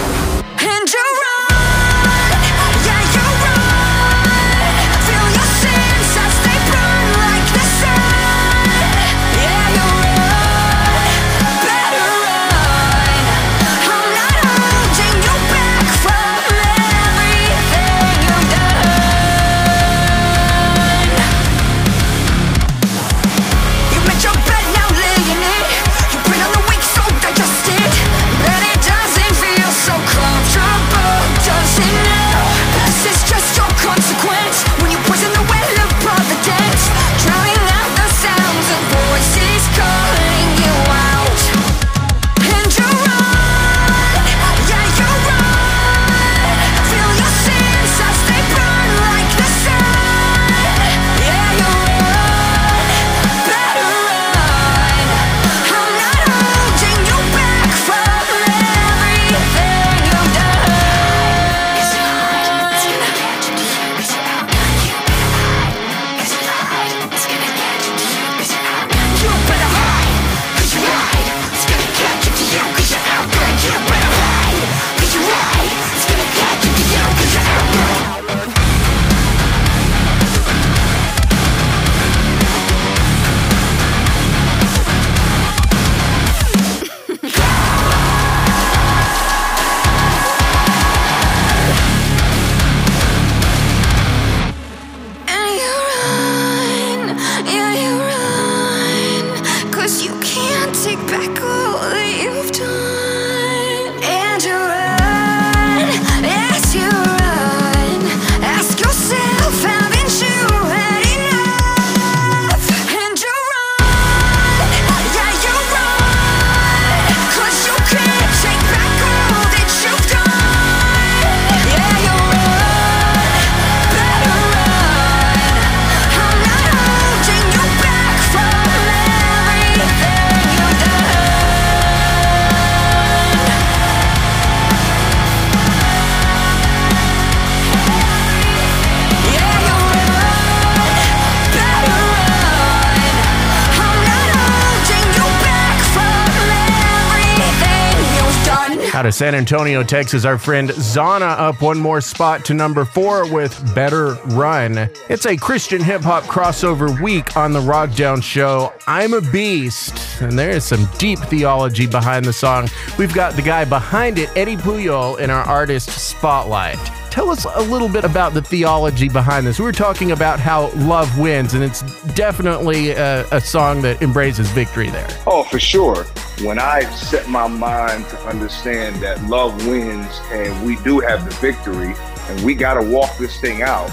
San 149.14 149.36
Antonio, 149.36 149.84
Texas, 149.84 150.26
our 150.26 150.40
friend 150.40 150.72
Zahna 150.72 151.26
up 151.26 151.62
one 151.62 151.78
more 151.78 152.02
spot 152.02 152.44
to 152.46 152.56
number 152.56 152.84
four 152.84 153.32
with 153.32 153.76
Better 153.76 154.16
Run. 154.26 154.90
It's 155.08 155.28
a 155.28 155.38
Christian 155.38 155.84
hip 155.84 156.02
hop 156.02 156.24
crossover 156.24 157.00
week 157.00 157.38
on 157.38 157.54
the 157.54 157.60
Rockdown 157.60 158.24
Show. 158.24 158.74
I'm 158.88 159.14
a 159.14 159.22
Beast, 159.22 160.20
and 160.20 160.38
there 160.38 160.50
is 160.50 160.64
some 160.64 160.90
deep 160.98 161.20
theology 161.20 161.86
behind 161.86 162.26
the 162.26 162.34
song. 162.34 162.68
We've 162.98 163.14
got 163.14 163.36
the 163.36 163.44
guy 163.44 163.66
behind 163.66 164.18
it, 164.18 164.36
Eddy 164.36 164.58
Puyol, 164.58 165.20
in 165.20 165.30
our 165.30 165.44
artist 165.44 165.92
spotlight. 165.92 166.80
Tell 167.14 167.30
us 167.30 167.46
a 167.46 167.62
little 167.62 167.90
bit 167.90 168.06
about 168.06 168.34
the 168.34 168.42
theology 168.42 169.08
behind 169.08 169.46
this. 169.46 169.60
We 169.60 169.66
were 169.66 169.72
talking 169.72 170.14
about 170.14 170.40
how 170.40 170.72
love 170.72 171.20
wins, 171.20 171.54
and 171.54 171.64
it's 171.64 171.84
definitely 172.16 172.90
a, 172.90 173.28
a 173.30 173.40
song 173.40 173.84
that 173.84 174.02
embraces 174.02 174.50
victory 174.50 174.90
there. 174.90 175.08
Oh, 175.28 175.44
for 175.44 175.60
sure. 175.60 176.06
When 176.42 176.58
I 176.58 176.82
set 176.96 177.30
my 177.30 177.48
mind 177.48 178.06
to 178.06 178.18
understand 178.22 178.96
that 179.04 179.24
love 179.26 179.68
wins 179.68 180.08
and 180.32 180.66
we 180.66 180.78
do 180.78 181.02
have 181.02 181.24
the 181.26 181.36
victory 181.36 181.94
and 182.30 182.44
we 182.44 182.56
got 182.56 182.82
to 182.82 182.90
walk 182.90 183.16
this 183.20 183.40
thing 183.40 183.62
out, 183.62 183.92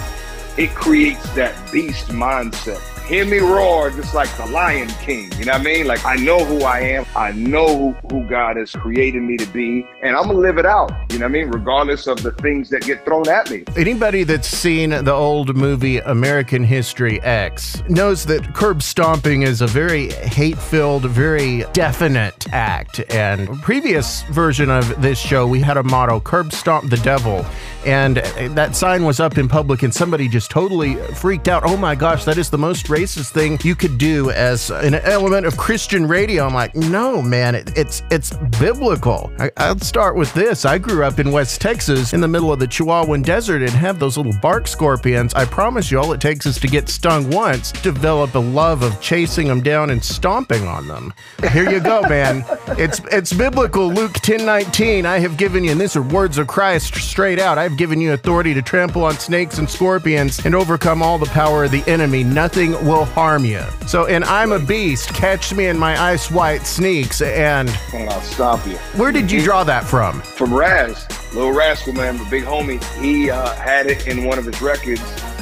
it 0.57 0.71
creates 0.73 1.29
that 1.35 1.71
beast 1.71 2.07
mindset. 2.07 2.81
Hear 3.11 3.25
me 3.25 3.39
roar 3.39 3.89
just 3.89 4.15
like 4.15 4.33
the 4.37 4.45
Lion 4.45 4.87
King. 5.01 5.29
You 5.37 5.43
know 5.43 5.51
what 5.51 5.59
I 5.59 5.63
mean? 5.65 5.85
Like, 5.85 6.05
I 6.05 6.15
know 6.15 6.45
who 6.45 6.61
I 6.61 6.79
am. 6.79 7.05
I 7.13 7.33
know 7.33 7.91
who, 8.09 8.25
God 8.29 8.55
has 8.55 8.71
created 8.71 9.21
me 9.21 9.35
to 9.35 9.45
be, 9.47 9.85
and 10.01 10.15
I'm 10.15 10.29
to 10.29 10.33
live 10.33 10.57
it 10.57 10.65
out. 10.65 10.91
You 11.11 11.19
know 11.19 11.25
what 11.25 11.31
I 11.31 11.33
mean? 11.33 11.49
Regardless 11.49 12.07
of 12.07 12.23
the 12.23 12.31
things 12.31 12.69
that 12.69 12.83
get 12.83 13.03
thrown 13.03 13.27
at 13.27 13.51
me. 13.51 13.65
Anybody 13.75 14.23
that's 14.23 14.47
seen 14.47 14.91
the 14.91 15.11
old 15.11 15.53
movie 15.57 15.97
American 15.97 16.63
History 16.63 17.19
X 17.23 17.83
knows 17.89 18.25
that 18.27 18.53
curb 18.53 18.81
stomping 18.81 19.41
is 19.41 19.59
a 19.59 19.67
very 19.67 20.13
hate 20.13 20.57
filled, 20.57 21.03
very 21.03 21.65
definite 21.73 22.47
act. 22.53 23.01
And 23.13 23.61
previous 23.61 24.21
version 24.31 24.69
of 24.69 25.01
this 25.01 25.19
show, 25.19 25.45
we 25.45 25.59
had 25.59 25.75
a 25.75 25.83
motto 25.83 26.21
curb 26.21 26.53
stomp 26.53 26.89
the 26.89 26.97
devil. 26.97 27.45
And 27.85 28.17
that 28.55 28.75
sign 28.75 29.03
was 29.03 29.19
up 29.19 29.37
in 29.39 29.49
public, 29.49 29.81
and 29.83 29.93
somebody 29.93 30.29
just 30.29 30.51
totally 30.51 30.95
freaked 31.15 31.49
out. 31.49 31.63
Oh 31.65 31.75
my 31.75 31.95
gosh, 31.95 32.23
that 32.25 32.37
is 32.37 32.49
the 32.49 32.57
most 32.57 32.85
racist 32.85 33.00
racist 33.01 33.31
thing 33.31 33.57
you 33.63 33.75
could 33.75 33.97
do 33.97 34.29
as 34.31 34.69
an 34.69 34.93
element 34.93 35.45
of 35.47 35.57
Christian 35.57 36.07
radio. 36.07 36.45
I'm 36.45 36.53
like, 36.53 36.75
no, 36.75 37.21
man, 37.21 37.55
it, 37.55 37.75
it's 37.75 38.03
it's 38.11 38.35
biblical. 38.59 39.31
I, 39.39 39.49
I'll 39.57 39.79
start 39.79 40.15
with 40.15 40.31
this. 40.35 40.65
I 40.65 40.77
grew 40.77 41.03
up 41.03 41.17
in 41.17 41.31
West 41.31 41.61
Texas 41.61 42.13
in 42.13 42.21
the 42.21 42.27
middle 42.27 42.53
of 42.53 42.59
the 42.59 42.67
Chihuahuan 42.67 43.23
Desert 43.23 43.63
and 43.63 43.71
have 43.71 43.97
those 43.97 44.17
little 44.17 44.37
bark 44.39 44.67
scorpions. 44.67 45.33
I 45.33 45.45
promise 45.45 45.89
you, 45.89 45.99
all 45.99 46.13
it 46.13 46.21
takes 46.21 46.45
is 46.45 46.59
to 46.59 46.67
get 46.67 46.89
stung 46.89 47.29
once, 47.31 47.71
develop 47.71 48.35
a 48.35 48.39
love 48.39 48.83
of 48.83 48.99
chasing 49.01 49.47
them 49.47 49.61
down 49.61 49.89
and 49.89 50.03
stomping 50.03 50.67
on 50.67 50.87
them. 50.87 51.11
Here 51.51 51.69
you 51.69 51.79
go, 51.79 52.01
man. 52.03 52.45
It's 52.77 53.01
it's 53.11 53.33
biblical. 53.33 53.91
Luke 53.91 54.13
10 54.13 54.45
19. 54.45 55.07
I 55.07 55.17
have 55.17 55.37
given 55.37 55.63
you, 55.63 55.71
and 55.71 55.81
these 55.81 55.95
are 55.95 56.03
words 56.03 56.37
of 56.37 56.45
Christ 56.45 56.93
straight 56.95 57.39
out. 57.39 57.57
I've 57.57 57.77
given 57.77 57.99
you 57.99 58.13
authority 58.13 58.53
to 58.53 58.61
trample 58.61 59.05
on 59.05 59.15
snakes 59.15 59.57
and 59.57 59.67
scorpions 59.67 60.45
and 60.45 60.53
overcome 60.53 61.01
all 61.01 61.17
the 61.17 61.25
power 61.27 61.63
of 61.63 61.71
the 61.71 61.83
enemy. 61.87 62.23
Nothing 62.23 62.73
will 62.91 63.05
harm 63.05 63.45
you. 63.45 63.63
So, 63.87 64.05
and 64.05 64.23
I'm 64.25 64.51
a 64.51 64.59
beast. 64.59 65.09
Catch 65.13 65.53
me 65.53 65.67
in 65.67 65.79
my 65.79 65.99
ice 66.01 66.29
white 66.29 66.67
sneaks. 66.67 67.21
And 67.21 67.69
And 67.93 68.09
I'll 68.09 68.21
stomp 68.21 68.65
you. 68.67 68.75
where 68.99 69.11
did 69.11 69.31
you 69.31 69.41
draw 69.41 69.63
that 69.63 69.85
from? 69.85 70.21
From 70.21 70.53
Raz, 70.53 71.05
Li'l 71.33 71.53
Raskull, 71.55 71.95
man, 71.95 72.17
the 72.17 72.25
big 72.29 72.43
homie. 72.43 72.83
He 73.01 73.29
uh, 73.31 73.53
had 73.55 73.87
it 73.87 74.07
in 74.07 74.25
one 74.25 74.37
of 74.37 74.45
his 74.45 74.61
records. 74.61 75.01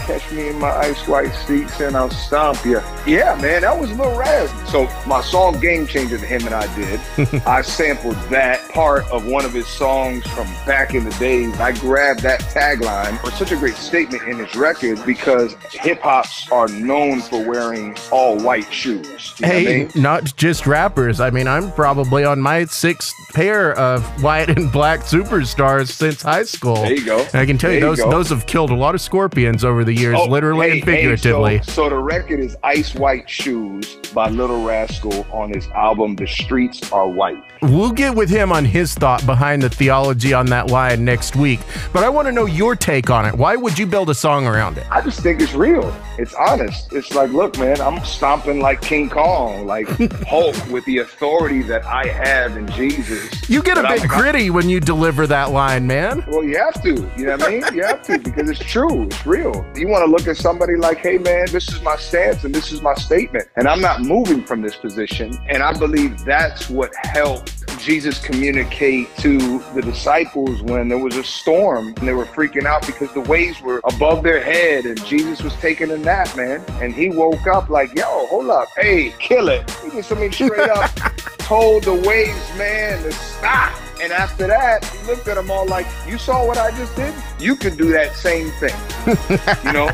Catch 0.09 0.31
me 0.31 0.49
in 0.49 0.57
my 0.57 0.71
ice 0.71 1.07
white 1.07 1.31
seats 1.45 1.79
and 1.81 1.95
I'll 1.95 2.09
stomp 2.09 2.65
you. 2.65 2.81
Yeah, 3.05 3.37
man, 3.39 3.61
that 3.61 3.79
was 3.79 3.91
Lil 3.95 4.17
Raz. 4.17 4.49
So 4.71 4.87
my 5.05 5.21
song 5.21 5.59
Game 5.59 5.85
Changer 5.85 6.17
that 6.17 6.25
him 6.25 6.47
and 6.47 6.55
I 6.55 6.65
did, 6.75 7.43
I 7.45 7.61
sampled 7.61 8.15
that 8.31 8.67
part 8.71 9.05
of 9.11 9.27
one 9.27 9.45
of 9.45 9.53
his 9.53 9.67
songs 9.67 10.25
from 10.31 10.47
back 10.65 10.95
in 10.95 11.03
the 11.03 11.11
days. 11.19 11.59
I 11.59 11.73
grabbed 11.73 12.21
that 12.21 12.39
tagline. 12.41 13.23
It's 13.27 13.37
such 13.37 13.51
a 13.51 13.55
great 13.55 13.75
statement 13.75 14.23
in 14.23 14.39
his 14.39 14.55
record 14.55 14.99
because 15.05 15.53
hip 15.71 16.01
hops 16.01 16.51
are 16.51 16.67
known 16.69 17.21
for 17.21 17.47
wearing 17.47 17.95
all 18.11 18.39
white 18.39 18.73
shoes. 18.73 19.35
You 19.37 19.45
know 19.45 19.53
what 19.53 19.57
I 19.57 19.59
Hey, 19.59 19.77
mean? 19.83 19.91
not 19.95 20.35
just 20.35 20.65
rappers. 20.65 21.19
I 21.19 21.29
mean, 21.29 21.47
I'm 21.47 21.71
probably 21.73 22.25
on 22.25 22.39
my 22.41 22.65
sixth 22.65 23.13
pair 23.33 23.77
of 23.77 24.03
white 24.23 24.49
and 24.49 24.71
black 24.71 25.01
superstars 25.01 25.89
since 25.91 26.23
high 26.23 26.45
school. 26.45 26.77
There 26.77 26.93
you 26.95 27.05
go. 27.05 27.19
And 27.19 27.35
I 27.35 27.45
can 27.45 27.59
tell 27.59 27.71
you 27.71 27.79
There 27.79 27.89
you 27.89 27.95
those 27.95 28.03
go. 28.03 28.09
those 28.09 28.29
have 28.29 28.47
killed 28.47 28.71
a 28.71 28.75
lot 28.75 28.95
of 28.95 29.01
scorpions 29.01 29.63
over 29.63 29.83
the 29.83 29.98
years, 29.99 30.15
Oh, 30.19 30.25
literally 30.25 30.67
hey, 30.69 30.77
and 30.79 30.85
figuratively. 30.85 31.57
hey, 31.57 31.63
so, 31.63 31.71
so 31.71 31.89
the 31.89 31.97
record 31.97 32.39
is 32.39 32.55
Ice 32.63 32.95
White 32.95 33.29
Shoes 33.29 33.95
by 34.13 34.29
Li'l 34.29 34.47
Raskull 34.65 35.31
on 35.33 35.51
his 35.53 35.67
album 35.69 36.15
The 36.15 36.27
Streets 36.27 36.91
Are 36.91 37.07
White. 37.07 37.43
We'll 37.61 37.91
get 37.91 38.15
with 38.15 38.29
him 38.29 38.53
on 38.53 38.63
his 38.63 38.93
thought 38.93 39.25
behind 39.25 39.61
the 39.61 39.69
theology 39.69 40.33
on 40.33 40.45
that 40.47 40.67
line 40.69 41.03
next 41.03 41.35
week. 41.35 41.59
But 41.91 42.03
I 42.05 42.09
want 42.09 42.27
to 42.27 42.31
know 42.31 42.45
your 42.45 42.73
take 42.73 43.09
on 43.09 43.25
it. 43.25 43.35
Why 43.35 43.57
would 43.57 43.77
you 43.77 43.85
build 43.85 44.09
a 44.09 44.15
song 44.15 44.47
around 44.47 44.77
it? 44.77 44.85
I 44.89 45.01
just 45.01 45.19
think 45.19 45.41
it's 45.41 45.53
real. 45.53 45.93
It's 46.17 46.33
honest. 46.35 46.93
It's 46.93 47.13
like, 47.13 47.31
look, 47.31 47.57
man, 47.57 47.81
I'm 47.81 48.03
stomping 48.05 48.61
like 48.61 48.81
King 48.81 49.09
Kong, 49.09 49.65
like 49.65 49.87
Hulk, 50.25 50.55
with 50.69 50.85
the 50.85 50.99
authority 50.99 51.61
that 51.63 51.83
I 51.85 52.07
have 52.07 52.55
in 52.55 52.65
Jesus. 52.71 53.49
You 53.49 53.61
get 53.61 53.77
a 53.77 53.81
bit 53.81 54.01
I'm- 54.01 54.07
gritty 54.07 54.49
when 54.49 54.69
you 54.69 54.79
deliver 54.79 55.27
that 55.27 55.51
line, 55.51 55.85
man. 55.85 56.23
Well, 56.29 56.45
you 56.45 56.57
have 56.57 56.81
to. 56.83 57.11
You 57.17 57.25
know 57.25 57.35
what 57.37 57.43
I 57.43 57.49
mean? 57.49 57.63
You 57.73 57.83
have 57.83 58.03
to 58.03 58.19
because 58.19 58.49
it's 58.49 58.59
true. 58.59 59.03
It's 59.03 59.25
real. 59.25 59.65
You 59.75 59.89
want 59.89 60.05
to 60.05 60.09
look 60.11 60.27
at 60.29 60.37
somebody 60.37 60.77
like, 60.77 60.99
hey, 60.99 61.17
man, 61.17 61.47
this 61.51 61.67
is 61.67 61.81
my 61.81 61.97
stance 61.97 62.45
and 62.45 62.55
this 62.55 62.71
is 62.71 62.81
my 62.81 62.93
statement. 62.93 63.49
And 63.57 63.67
I'm 63.67 63.81
not 63.81 64.01
moving 64.01 64.45
from 64.45 64.61
this 64.61 64.77
position. 64.77 65.37
And 65.49 65.61
I 65.61 65.73
believe 65.77 66.23
that's 66.23 66.69
what 66.69 66.93
helped 66.95 67.48
Jesus 67.79 68.19
communicate 68.19 69.15
to 69.17 69.59
the 69.73 69.81
disciples 69.81 70.61
when 70.61 70.89
there 70.89 70.97
was 70.97 71.15
a 71.15 71.23
storm 71.23 71.93
and 71.97 72.07
they 72.07 72.13
were 72.13 72.25
freaking 72.25 72.65
out 72.65 72.85
because 72.85 73.11
the 73.13 73.21
waves 73.21 73.61
were 73.61 73.81
above 73.85 74.23
their 74.23 74.43
head 74.43 74.85
and 74.85 75.03
Jesus 75.05 75.41
was 75.41 75.53
taking 75.55 75.91
a 75.91 75.97
nap, 75.97 76.35
man. 76.35 76.63
And 76.81 76.93
he 76.93 77.09
woke 77.09 77.47
up 77.47 77.69
like, 77.69 77.95
yo, 77.95 78.27
hold 78.27 78.49
up. 78.49 78.67
Hey, 78.75 79.13
kill 79.19 79.49
it. 79.49 79.69
He 79.83 79.89
just, 79.91 80.11
I 80.11 80.15
mean, 80.15 80.31
straight 80.31 80.69
up 80.69 80.93
told 81.39 81.83
the 81.83 81.93
waves, 81.93 82.57
man, 82.57 83.01
to 83.03 83.11
stop. 83.11 83.73
And 84.01 84.13
after 84.13 84.47
that, 84.47 84.85
he 84.85 85.07
looked 85.07 85.27
at 85.27 85.35
them 85.35 85.51
all 85.51 85.65
like, 85.65 85.85
"You 86.07 86.17
saw 86.17 86.47
what 86.47 86.57
I 86.57 86.71
just 86.71 86.95
did? 86.95 87.13
You 87.37 87.57
could 87.57 87.77
do 87.77 87.91
that 87.91 88.15
same 88.15 88.49
thing." 88.51 88.73
you 89.65 89.73
know, 89.73 89.91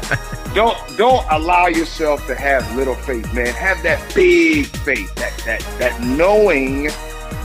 don't 0.53 0.77
don't 0.95 1.25
allow 1.31 1.65
yourself 1.65 2.27
to 2.27 2.35
have 2.35 2.63
little 2.75 2.93
faith, 2.93 3.33
man. 3.33 3.47
Have 3.47 3.81
that 3.81 3.99
big 4.13 4.67
faith, 4.67 5.13
that 5.15 5.35
that 5.45 5.61
that 5.79 5.99
knowing 6.03 6.91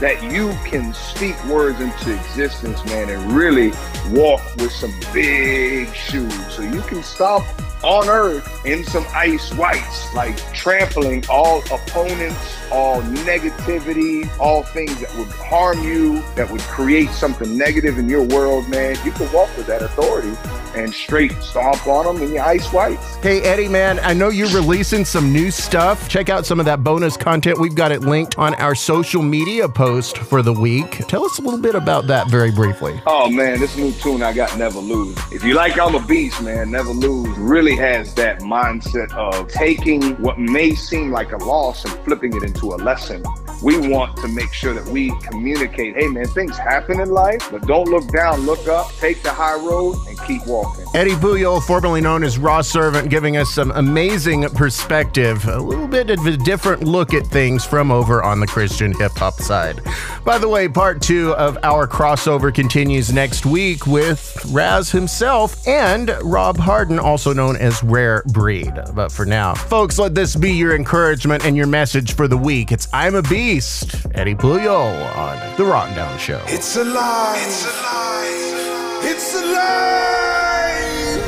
that 0.01 0.21
you 0.23 0.49
can 0.65 0.93
speak 0.93 1.41
words 1.45 1.79
into 1.79 2.13
existence, 2.13 2.83
man, 2.85 3.09
and 3.09 3.31
really 3.31 3.71
walk 4.09 4.41
with 4.57 4.71
some 4.71 4.93
big 5.13 5.93
shoes, 5.93 6.33
so 6.53 6.63
you 6.63 6.81
can 6.81 7.03
stop 7.03 7.43
on 7.83 8.09
earth 8.09 8.65
in 8.65 8.83
some 8.83 9.05
ice 9.13 9.53
whites, 9.53 10.13
like 10.13 10.35
trampling 10.53 11.23
all 11.29 11.59
opponents, 11.71 12.57
all 12.71 13.01
negativity, 13.01 14.29
all 14.39 14.63
things 14.63 14.99
that 14.99 15.15
would 15.17 15.27
harm 15.27 15.83
you, 15.83 16.21
that 16.35 16.49
would 16.49 16.61
create 16.61 17.09
something 17.09 17.57
negative 17.57 17.97
in 17.97 18.09
your 18.09 18.23
world, 18.23 18.67
man. 18.69 18.95
You 19.03 19.11
can 19.11 19.31
walk 19.31 19.55
with 19.57 19.67
that 19.67 19.81
authority 19.81 20.35
and 20.75 20.93
straight 20.93 21.33
stomp 21.41 21.85
on 21.87 22.05
them 22.05 22.23
in 22.23 22.33
your 22.33 22.43
ice 22.43 22.71
whites. 22.71 23.15
Hey, 23.17 23.41
Eddy, 23.41 23.67
man, 23.67 23.99
I 23.99 24.13
know 24.13 24.29
you're 24.29 24.49
releasing 24.49 25.03
some 25.05 25.33
new 25.33 25.51
stuff. 25.51 26.07
Check 26.07 26.29
out 26.29 26.45
some 26.45 26.59
of 26.59 26.65
that 26.65 26.83
bonus 26.83 27.17
content. 27.17 27.59
We've 27.59 27.75
got 27.75 27.91
it 27.91 28.01
linked 28.01 28.37
on 28.37 28.55
our 28.55 28.75
social 28.75 29.21
media 29.21 29.67
post 29.67 30.17
for 30.17 30.41
the 30.41 30.53
week. 30.53 30.91
Tell 31.07 31.25
us 31.25 31.39
a 31.39 31.41
little 31.41 31.59
bit 31.59 31.75
about 31.75 32.07
that 32.07 32.29
very 32.29 32.51
briefly. 32.51 33.01
Oh 33.05 33.29
man, 33.29 33.59
this 33.59 33.75
new 33.75 33.91
tune 33.93 34.23
I 34.23 34.33
got, 34.33 34.57
Never 34.57 34.79
Lose. 34.79 35.17
If 35.31 35.43
you 35.43 35.55
like 35.55 35.79
I'm 35.79 35.95
a 35.95 36.05
Beast, 36.05 36.41
man, 36.41 36.71
Never 36.71 36.91
Lose 36.91 37.37
really 37.37 37.75
has 37.75 38.13
that 38.15 38.39
mindset 38.39 39.11
of 39.13 39.47
taking 39.49 40.01
what 40.21 40.39
may 40.39 40.73
seem 40.73 41.11
like 41.11 41.31
a 41.31 41.37
loss 41.37 41.83
and 41.85 41.93
flipping 42.05 42.35
it 42.35 42.43
into 42.43 42.60
a 42.67 42.77
lesson. 42.77 43.23
We 43.61 43.77
want 43.89 44.17
to 44.17 44.27
make 44.27 44.53
sure 44.53 44.73
that 44.73 44.85
we 44.85 45.11
communicate, 45.21 45.95
hey 45.95 46.07
man, 46.07 46.25
things 46.27 46.57
happen 46.57 46.99
in 46.99 47.11
life, 47.11 47.47
but 47.51 47.67
don't 47.67 47.87
look 47.89 48.11
down, 48.11 48.41
look 48.41 48.67
up, 48.67 48.91
take 48.99 49.21
the 49.21 49.29
high 49.31 49.55
road 49.55 49.97
and 50.07 50.19
keep 50.23 50.45
walking. 50.47 50.85
Eddy 50.95 51.11
Puyol, 51.11 51.61
formerly 51.61 52.01
known 52.01 52.23
as 52.23 52.39
Rawsrvant, 52.39 53.09
giving 53.09 53.37
us 53.37 53.51
some 53.51 53.71
amazing 53.71 54.49
perspective, 54.49 55.45
a 55.47 55.59
little 55.59 55.87
bit 55.87 56.09
of 56.09 56.25
a 56.25 56.37
different 56.37 56.83
look 56.83 57.13
at 57.13 57.27
things 57.27 57.63
from 57.63 57.91
over 57.91 58.23
on 58.23 58.39
the 58.39 58.47
Christian 58.47 58.93
hip 58.97 59.11
hop 59.13 59.35
side. 59.35 59.79
By 60.25 60.37
the 60.37 60.49
way, 60.49 60.67
part 60.67 61.01
two 61.01 61.33
of 61.35 61.57
our 61.63 61.87
crossover 61.87 62.53
continues 62.53 63.13
next 63.13 63.45
week 63.45 63.85
with 63.85 64.43
Raz 64.49 64.91
himself 64.91 65.67
and 65.67 66.15
Rob 66.23 66.57
Harden, 66.57 66.99
also 66.99 67.33
known 67.33 67.57
as 67.57 67.83
Rare 67.83 68.23
Breed. 68.27 68.73
But 68.93 69.11
for 69.11 69.25
now, 69.25 69.53
folks, 69.53 69.99
let 69.99 70.15
this 70.15 70.35
be 70.35 70.51
your 70.51 70.75
encouragement 70.75 71.45
and 71.45 71.55
your 71.55 71.67
message 71.67 72.15
for 72.15 72.27
the 72.27 72.37
week. 72.37 72.50
It's 72.51 72.89
I'm 72.91 73.15
a 73.15 73.21
Beast, 73.21 73.95
Eddy 74.13 74.35
Puyol 74.35 75.15
on 75.15 75.37
The 75.55 75.63
Rockdown 75.63 76.19
Show. 76.19 76.43
It's 76.47 76.75
alive. 76.75 77.37
It's 77.47 77.63
alive. 77.63 79.05
It's 79.07 79.35
alive. 79.35 81.23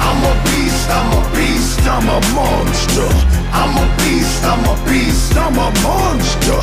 I'm 0.00 0.24
a 0.24 0.34
beast. 0.48 0.88
I'm 0.88 1.12
a 1.12 1.22
beast. 1.36 1.80
I'm 1.84 2.08
a 2.08 2.18
monster. 2.32 3.08
I'm 3.52 3.76
a 3.76 3.84
beast. 4.00 4.42
I'm 4.44 4.64
a 4.64 4.74
beast. 4.88 5.36
I'm 5.36 5.52
a 5.52 5.68
monster. 5.84 6.60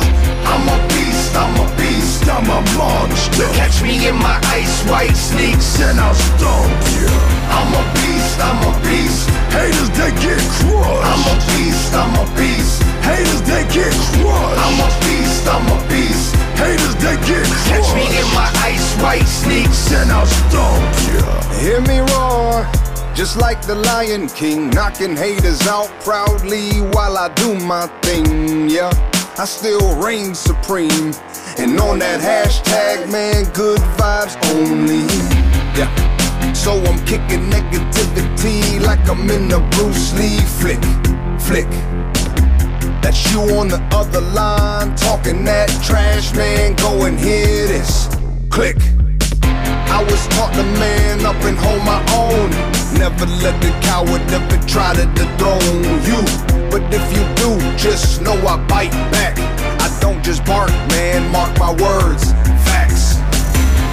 I'm 0.50 0.66
a 0.66 0.78
beast. 0.88 1.36
I'm 1.36 1.54
a 1.62 1.76
beast. 1.78 2.26
I'm 2.26 2.50
a 2.50 2.60
monster. 2.76 3.46
Catch 3.54 3.82
me 3.84 4.08
in 4.08 4.16
my 4.16 4.40
ice 4.50 4.82
white 4.90 5.14
sneaks 5.14 5.80
and 5.80 6.00
I'll 6.00 6.12
stomp 6.12 6.74
you. 6.90 7.06
I'm 7.54 7.70
a 7.72 7.94
beast. 7.94 8.11
I'm 8.42 8.58
a 8.66 8.72
beast. 8.82 9.30
Haters 9.54 9.90
they 9.94 10.10
get 10.18 10.42
crushed. 10.58 11.06
I'm 11.06 11.24
a 11.30 11.34
beast. 11.54 11.94
I'm 11.94 12.14
a 12.18 12.24
beast. 12.36 12.82
Haters 13.06 13.42
they 13.46 13.62
get 13.70 13.94
crushed. 14.18 14.58
I'm 14.58 14.78
a 14.82 14.88
beast. 15.06 15.46
I'm 15.46 15.66
a 15.70 15.78
beast. 15.88 16.34
Haters 16.58 16.96
they 16.98 17.16
get 17.22 17.46
crushed. 17.46 17.70
Catch 17.70 17.90
me 17.94 18.06
in 18.18 18.28
my 18.34 18.50
ice 18.66 18.88
white 19.00 19.26
sneaks 19.26 19.92
and 19.92 20.10
I'll 20.10 20.26
stomp 20.26 20.92
you. 21.08 21.22
Hear 21.62 21.80
me 21.80 22.00
roar. 22.12 22.66
Just 23.14 23.36
like 23.36 23.60
the 23.66 23.74
Lion 23.74 24.26
King, 24.28 24.70
knocking 24.70 25.14
haters 25.14 25.66
out 25.66 25.90
proudly 26.00 26.80
while 26.92 27.18
I 27.18 27.28
do 27.34 27.54
my 27.54 27.86
thing. 28.00 28.70
Yeah, 28.70 28.90
I 29.38 29.44
still 29.44 30.02
reign 30.02 30.34
supreme. 30.34 31.12
And 31.58 31.78
on 31.78 31.98
that 31.98 32.20
hashtag, 32.20 33.12
man, 33.12 33.44
good 33.52 33.80
vibes 33.98 34.34
only. 34.54 35.04
Yeah. 35.78 36.11
So 36.62 36.78
I'm 36.84 37.04
kicking 37.06 37.50
negativity 37.50 38.80
like 38.86 39.08
I'm 39.08 39.28
in 39.28 39.50
a 39.50 39.58
Bruce 39.70 40.12
Lee 40.16 40.38
flick. 40.60 40.78
Flick. 41.40 41.68
That's 43.02 43.32
you 43.32 43.40
on 43.58 43.66
the 43.66 43.82
other 43.90 44.20
line, 44.20 44.94
talking 44.94 45.42
that 45.42 45.70
trash, 45.82 46.32
man. 46.36 46.76
Go 46.76 47.04
and 47.06 47.18
hear 47.18 47.66
this. 47.66 48.06
Click. 48.48 48.76
I 49.42 50.06
was 50.08 50.28
taught 50.28 50.54
to 50.54 50.62
man 50.78 51.26
up 51.26 51.34
and 51.42 51.58
hold 51.58 51.82
my 51.82 51.98
own. 52.14 52.50
Never 52.96 53.26
let 53.42 53.60
the 53.60 53.72
coward 53.82 54.22
ever 54.30 54.58
try 54.68 54.94
to 54.94 55.06
dethrone 55.18 55.82
you. 56.06 56.22
But 56.70 56.82
if 56.94 57.04
you 57.10 57.24
do, 57.42 57.58
just 57.76 58.22
know 58.22 58.38
I 58.46 58.64
bite 58.68 58.92
back. 59.10 59.36
I 59.80 59.88
don't 60.00 60.22
just 60.22 60.44
bark, 60.44 60.70
man, 60.94 61.28
mark 61.32 61.58
my 61.58 61.72
words. 61.72 62.30
Facts. 62.62 63.11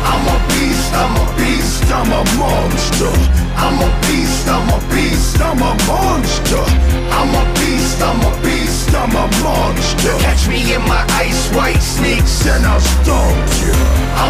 I'm 0.04 0.26
a 0.28 0.38
beast, 0.47 0.93
I'm 0.93 1.16
a 1.16 1.26
beast, 1.38 1.84
I'm 1.91 2.12
a 2.12 2.24
monster. 2.38 3.14
I'm 3.56 3.80
a 3.82 3.89
beast, 4.08 4.47
I'm 4.47 4.70
a 4.70 4.80
beast, 4.93 5.41
I'm 5.41 5.62
a 5.62 5.74
monster. 5.88 6.64
I'm 7.12 7.36
a 7.36 7.54
beast. 7.54 7.80
I'm 8.02 8.22
a 8.22 8.41
beast, 8.41 8.95
I'm 8.95 9.12
a 9.12 9.28
monster. 9.43 10.16
Catch 10.20 10.47
me 10.47 10.74
in 10.74 10.82
my 10.88 11.04
ice 11.20 11.52
white 11.54 11.82
sneaks 11.82 12.47
and 12.47 12.66
I'll 12.66 12.80
stomp 12.80 13.50
you. 13.60 13.76
I'm 14.24 14.28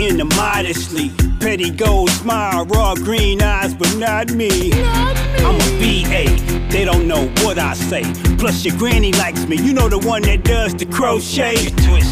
I 0.00 0.04
like 0.04 0.16
to 0.16 0.22
end 0.22 0.32
it 0.32 0.36
modestly. 0.36 1.10
Petty 1.40 1.70
gold 1.70 2.10
smile, 2.10 2.64
raw 2.66 2.94
green 2.94 3.42
eyes, 3.42 3.74
but 3.74 3.94
not 3.96 4.30
me. 4.32 4.72
I'm 4.72 5.56
a 5.56 5.68
BA, 5.78 6.70
they 6.70 6.84
don't 6.84 7.06
know 7.06 7.28
what 7.44 7.58
I 7.58 7.74
say. 7.74 8.04
Plus 8.38 8.64
your 8.64 8.76
granny 8.78 9.12
likes 9.12 9.46
me, 9.46 9.56
you 9.56 9.74
know 9.74 9.88
the 9.88 9.98
one 9.98 10.22
that 10.22 10.44
does 10.44 10.74
the 10.74 10.86
crochet. 10.86 11.56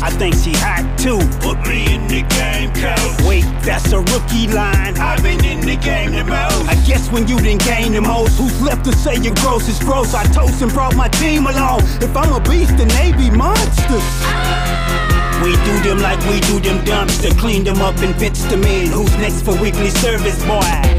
I 0.02 0.10
think 0.10 0.34
she 0.34 0.52
hot 0.52 0.84
too. 0.98 1.18
Put 1.40 1.66
me 1.66 1.94
in 1.94 2.06
the 2.08 2.22
game, 2.28 2.72
coach. 2.74 3.26
Wait, 3.26 3.44
that's 3.64 3.92
a 3.92 4.00
rookie 4.00 4.48
line. 4.48 4.98
I've 4.98 5.22
been 5.22 5.42
in 5.44 5.60
the 5.60 5.76
game 5.76 6.12
the 6.12 6.24
most. 6.24 6.68
I 6.68 6.74
guess 6.86 7.10
when 7.10 7.26
you 7.26 7.38
didn't 7.40 7.64
gain 7.64 7.92
the 7.92 8.02
most, 8.02 8.38
who's 8.38 8.60
left 8.60 8.84
to 8.84 8.92
say 8.92 9.16
your 9.16 9.34
gross 9.36 9.68
is 9.68 9.78
gross? 9.78 10.14
I 10.14 10.24
toast 10.24 10.60
and 10.60 10.72
brought 10.72 10.94
my 10.94 11.08
team 11.08 11.46
along. 11.46 11.80
If 12.02 12.14
I'm 12.16 12.32
a 12.32 12.40
beast, 12.48 12.76
then 12.76 12.88
they 12.88 13.12
be 13.12 13.30
monsters. 13.30 14.04
Ah. 14.28 14.77
We 15.42 15.52
do 15.52 15.80
them 15.82 15.98
like 16.00 16.18
we 16.28 16.40
do 16.40 16.58
them 16.60 16.84
dumpster. 16.84 17.36
Clean 17.38 17.62
them 17.64 17.80
up 17.80 17.96
and 17.98 18.14
fits 18.16 18.42
them 18.44 18.64
in. 18.64 18.88
Who's 18.90 19.16
next 19.18 19.42
for 19.42 19.54
weekly 19.60 19.90
service, 19.90 20.44
boy? 20.44 20.97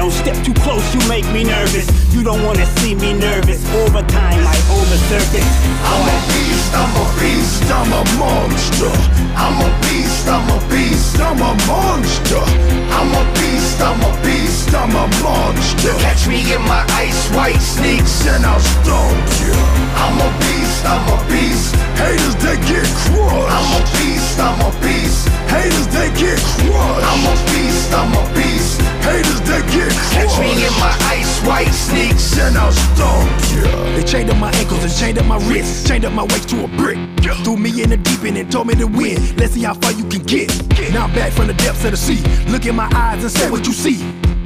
Don't 0.00 0.10
step 0.10 0.42
too 0.42 0.54
close, 0.64 0.94
you 0.94 1.00
make 1.10 1.26
me 1.30 1.44
nervous. 1.44 1.84
You 2.14 2.24
don't 2.24 2.42
wanna 2.42 2.64
see 2.80 2.94
me 2.94 3.12
nervous. 3.12 3.60
Overtime, 3.84 4.40
I 4.48 4.56
over 4.72 4.96
surface. 5.12 5.50
I'm 5.92 6.08
a 6.08 6.16
beast, 6.32 6.72
I'm 6.72 6.94
a 6.96 7.06
beast, 7.20 7.68
I'm 7.68 7.92
a 7.92 8.02
monster. 8.16 8.92
I'm 9.36 9.60
a 9.60 9.68
beast, 9.84 10.26
I'm 10.26 10.48
a 10.56 10.58
beast, 10.72 11.20
I'm 11.20 11.42
a 11.44 11.52
monster. 11.68 12.40
I'm 12.96 13.12
a 13.12 13.22
beast, 13.36 13.80
I'm 13.82 14.00
a 14.00 14.12
beast, 14.24 14.72
I'm 14.72 14.96
a 14.96 15.06
monster. 15.20 15.92
Catch 16.00 16.26
me 16.26 16.48
in 16.48 16.62
my 16.62 16.82
ice 16.96 17.28
white 17.36 17.60
sneaks 17.60 18.26
and 18.26 18.46
I'll 18.46 18.58
stomp 18.58 19.28
you. 19.44 19.52
I'm 20.00 20.16
a 20.16 20.30
beast, 20.40 20.80
I'm 20.88 21.04
a 21.12 21.18
beast. 21.28 21.76
Haters 22.00 22.36
they 22.40 22.56
get 22.72 22.88
crushed. 23.04 23.52
I'm 23.52 23.68
a 23.76 23.80
beast, 24.00 24.40
I'm 24.40 24.60
a 24.64 24.70
beast. 24.80 25.28
Haters 25.52 25.88
they 25.92 26.08
get 26.16 26.40
crushed. 26.56 27.04
I'm 27.04 27.22
a 27.28 27.34
beast, 27.52 27.92
I'm 27.92 28.12
a 28.16 28.24
beast. 28.32 28.80
Haters 29.04 29.40
they 29.42 29.60
get 29.60 29.72
crushed. 29.72 29.89
Catch 30.12 30.38
me 30.38 30.50
in 30.52 30.72
my 30.78 30.94
ice 31.10 31.40
white 31.46 31.72
sneaks 31.72 32.38
and 32.38 32.56
I'll 32.56 32.72
stomp 32.72 33.30
you. 33.52 33.62
They 33.96 34.04
chained 34.04 34.30
up 34.30 34.38
my 34.38 34.50
ankles 34.52 34.82
and 34.82 34.94
chained 34.94 35.18
up 35.18 35.26
my 35.26 35.38
wrists, 35.48 35.88
chained 35.88 36.04
up 36.04 36.12
my 36.12 36.24
waist 36.24 36.48
to 36.50 36.64
a 36.64 36.68
brick. 36.68 36.98
Threw 37.44 37.56
me 37.56 37.82
in 37.82 37.90
the 37.90 37.96
deep 37.96 38.22
end 38.24 38.36
and 38.36 38.50
told 38.50 38.66
me 38.66 38.74
to 38.74 38.86
win. 38.86 39.36
Let's 39.36 39.54
see 39.54 39.62
how 39.62 39.74
far 39.74 39.92
you 39.92 40.04
can 40.08 40.22
get. 40.22 40.48
Now 40.92 41.04
I'm 41.04 41.14
back 41.14 41.32
from 41.32 41.46
the 41.46 41.54
depths 41.54 41.84
of 41.84 41.92
the 41.92 41.96
sea. 41.96 42.20
Look 42.50 42.66
in 42.66 42.74
my 42.74 42.90
eyes 42.94 43.22
and 43.22 43.32
say 43.32 43.50
what 43.50 43.66
you 43.66 43.72
see. 43.72 44.04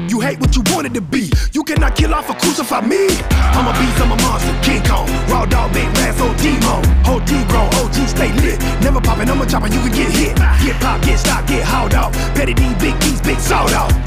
You 0.08 0.20
hate 0.20 0.38
what 0.38 0.54
you 0.54 0.62
wanted 0.68 0.92
to 0.94 1.00
be. 1.00 1.32
You 1.52 1.64
cannot 1.64 1.96
kill 1.96 2.14
off 2.14 2.28
or 2.28 2.34
crucify 2.34 2.82
me. 2.82 3.08
I'm 3.56 3.66
a 3.66 3.72
beast, 3.72 4.00
I'm 4.00 4.12
a 4.12 4.16
monster, 4.20 4.52
King 4.62 4.82
Kong. 4.84 5.08
Raw 5.28 5.46
dog, 5.46 5.72
big 5.72 5.88
ass, 6.04 6.20
old 6.20 6.36
Demo. 6.36 6.82
Whole 7.04 7.20
team 7.24 7.46
grown, 7.48 7.72
OG 7.80 7.94
stay 8.06 8.32
lit. 8.44 8.60
Never 8.82 9.00
popping, 9.00 9.30
I'm 9.30 9.40
a 9.40 9.46
chopper, 9.46 9.68
you 9.68 9.80
can 9.80 9.92
get 9.92 10.10
hit. 10.12 10.36
Get 10.36 10.80
pop, 10.80 11.00
get 11.02 11.18
stopped, 11.18 11.48
get 11.48 11.64
hauled 11.64 11.94
off. 11.94 12.12
Petty 12.34 12.54
D, 12.54 12.73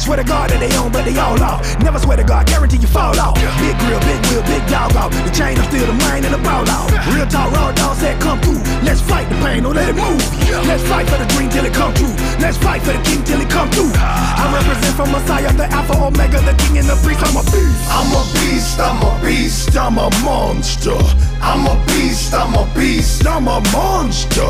Swear 0.08 0.24
to 0.24 0.24
God 0.24 0.48
that 0.56 0.64
they 0.64 0.72
own, 0.80 0.88
but 0.88 1.04
they 1.04 1.20
all 1.20 1.36
off. 1.44 1.60
Never 1.84 2.00
swear 2.00 2.16
to 2.16 2.24
God, 2.24 2.48
guarantee 2.48 2.80
you 2.80 2.88
fall 2.88 3.12
off. 3.20 3.36
Big 3.60 3.76
grill, 3.76 4.00
big 4.08 4.24
wheel, 4.32 4.40
big 4.48 4.64
dog 4.72 4.96
off. 4.96 5.12
The 5.12 5.28
chain, 5.36 5.60
I'm 5.60 5.68
still 5.68 5.84
the 5.84 6.00
main 6.08 6.24
and 6.24 6.32
the 6.32 6.40
ball 6.40 6.64
off. 6.64 6.88
Real 7.12 7.28
talk, 7.28 7.52
raw 7.52 7.76
dog 7.76 8.00
said 8.00 8.16
come 8.24 8.40
through. 8.40 8.64
Let's 8.88 9.04
fight 9.04 9.28
the 9.28 9.36
pain, 9.44 9.68
don't 9.68 9.76
let 9.76 9.92
it 9.92 10.00
move. 10.00 10.24
Let's 10.64 10.80
fight 10.88 11.12
for 11.12 11.20
the 11.20 11.28
dream 11.36 11.52
till 11.52 11.68
it 11.68 11.76
come 11.76 11.92
true. 11.92 12.16
Let's 12.40 12.56
fight 12.56 12.88
for 12.88 12.96
the 12.96 13.04
king 13.04 13.20
till 13.28 13.44
it 13.44 13.52
come 13.52 13.68
through. 13.68 13.92
Ah. 14.00 14.48
I 14.48 14.56
represent 14.56 14.96
from 14.96 15.12
Messiah, 15.12 15.52
the 15.52 15.68
Alpha 15.76 16.00
Omega, 16.00 16.40
the 16.40 16.56
king 16.56 16.80
and 16.80 16.88
the 16.88 16.96
priest. 17.04 17.20
I'm 17.28 17.36
a 17.36 17.44
beast. 17.52 17.84
I'm 17.92 18.08
a 18.16 18.24
beast, 18.32 18.80
I'm 18.80 19.04
a 19.04 19.12
beast, 19.20 19.76
I'm 19.76 19.98
a 20.00 20.08
monster. 20.24 20.96
I'm 21.44 21.68
a 21.68 21.76
beast, 21.92 22.32
I'm 22.32 22.56
a 22.56 22.64
beast, 22.72 23.28
I'm 23.28 23.52
a 23.52 23.60
monster. 23.76 24.48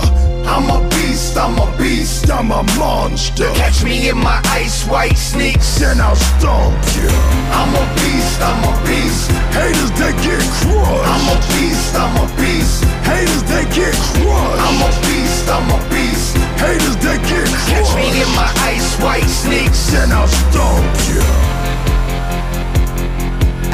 I'm 0.47 0.69
a 0.71 0.79
beast, 0.89 1.37
I'm 1.37 1.57
a 1.59 1.77
beast, 1.77 2.31
I'm 2.31 2.51
a 2.51 2.63
monster. 2.79 3.51
Catch 3.53 3.83
me 3.83 4.09
in 4.09 4.17
my 4.17 4.41
ice 4.45 4.85
white 4.87 5.17
sneaks 5.17 5.81
and 5.81 6.01
I'll 6.01 6.15
stomp 6.15 6.73
you. 6.95 7.09
I'm 7.51 7.75
a 7.75 7.85
beast, 7.99 8.39
I'm 8.41 8.63
a 8.63 8.73
beast. 8.87 9.29
Haters 9.51 9.91
they 9.99 10.13
get 10.23 10.41
crushed. 10.63 11.07
I'm 11.11 11.27
a 11.29 11.37
beast, 11.51 11.95
I'm 11.95 12.15
a 12.17 12.27
beast. 12.39 12.83
Haters 13.03 13.43
they 13.43 13.65
get 13.75 13.93
crushed. 13.93 14.61
I'm 14.65 14.79
a 14.81 14.91
beast, 15.03 15.45
I'm 15.51 15.69
a 15.69 15.79
beast. 15.91 16.37
Haters 16.57 16.97
they 17.03 17.17
get 17.27 17.47
crushed. 17.47 17.67
Catch 17.67 17.91
me 17.99 18.07
in 18.23 18.29
my 18.33 18.49
ice 18.71 18.95
white 19.03 19.29
sneaks 19.29 19.93
and 19.93 20.11
I'll 20.13 20.27
stomp 20.27 20.95
you. 21.11 21.21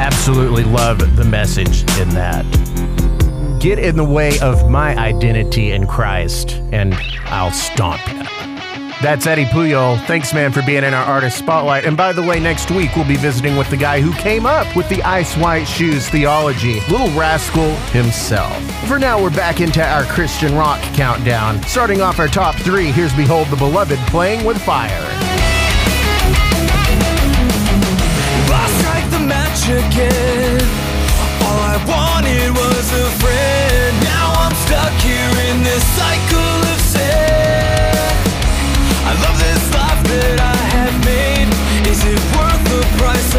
Absolutely 0.02 0.64
love 0.64 1.16
the 1.16 1.24
message 1.24 1.82
in 2.00 2.10
that. 2.10 2.46
Get 3.64 3.80
in 3.80 3.96
the 3.96 4.04
way 4.04 4.38
of 4.42 4.70
my 4.70 4.94
identity 4.98 5.72
in 5.72 5.88
Christ, 5.88 6.60
and 6.74 6.94
I'll 7.28 7.54
stomp 7.54 8.06
you. 8.10 8.22
That's 9.02 9.26
Eddy 9.26 9.46
Puyol. 9.46 10.06
Thanks, 10.06 10.34
man, 10.34 10.52
for 10.52 10.62
being 10.64 10.84
in 10.84 10.94
our 10.94 11.06
artist 11.06 11.38
spotlight. 11.38 11.86
And 11.86 11.96
by 11.96 12.12
the 12.12 12.22
way, 12.22 12.42
next 12.42 12.72
week 12.72 12.94
we'll 12.98 13.08
be 13.08 13.16
visiting 13.16 13.56
with 13.56 13.70
the 13.70 13.78
guy 13.78 14.02
who 14.02 14.12
came 14.16 14.46
up 14.46 14.76
with 14.76 14.90
the 14.90 15.02
ice 15.04 15.38
white 15.38 15.64
shoes 15.64 16.10
theology, 16.10 16.82
Li'l 16.90 17.08
Raskull 17.12 17.74
himself. 17.92 18.54
For 18.86 19.00
now, 19.00 19.24
we're 19.24 19.30
back 19.30 19.62
into 19.62 19.82
our 19.82 20.04
Christian 20.04 20.56
rock 20.56 20.82
countdown. 20.94 21.64
Starting 21.64 22.02
off 22.02 22.20
our 22.20 22.28
top 22.28 22.56
three, 22.56 22.92
here's 22.92 23.16
Behold 23.16 23.48
the 23.48 23.56
Beloved 23.56 23.98
playing 24.10 24.44
with 24.44 24.62
fire. 24.62 25.08
I 28.52 28.68
strike 28.82 29.10
the 29.10 29.26
match 29.26 29.70
again. 29.70 30.63
Wanted 31.88 32.50
was 32.56 32.88
a 32.92 33.08
friend. 33.20 33.94
Now 34.04 34.34
I'm 34.44 34.56
stuck 34.66 34.94
here 35.02 35.36
in 35.50 35.64
this 35.64 35.84
cycle 36.00 36.60
of 36.74 36.80
sin. 36.80 37.94
I 39.04 39.12
love 39.24 39.38
this 39.40 39.64
life 39.76 40.02
that 40.08 40.38
I 40.40 40.58
have 40.76 40.96
made. 41.04 41.50
Is 41.92 42.00
it 42.06 42.22
worth 42.36 42.64
the 42.72 42.82
price 42.98 43.36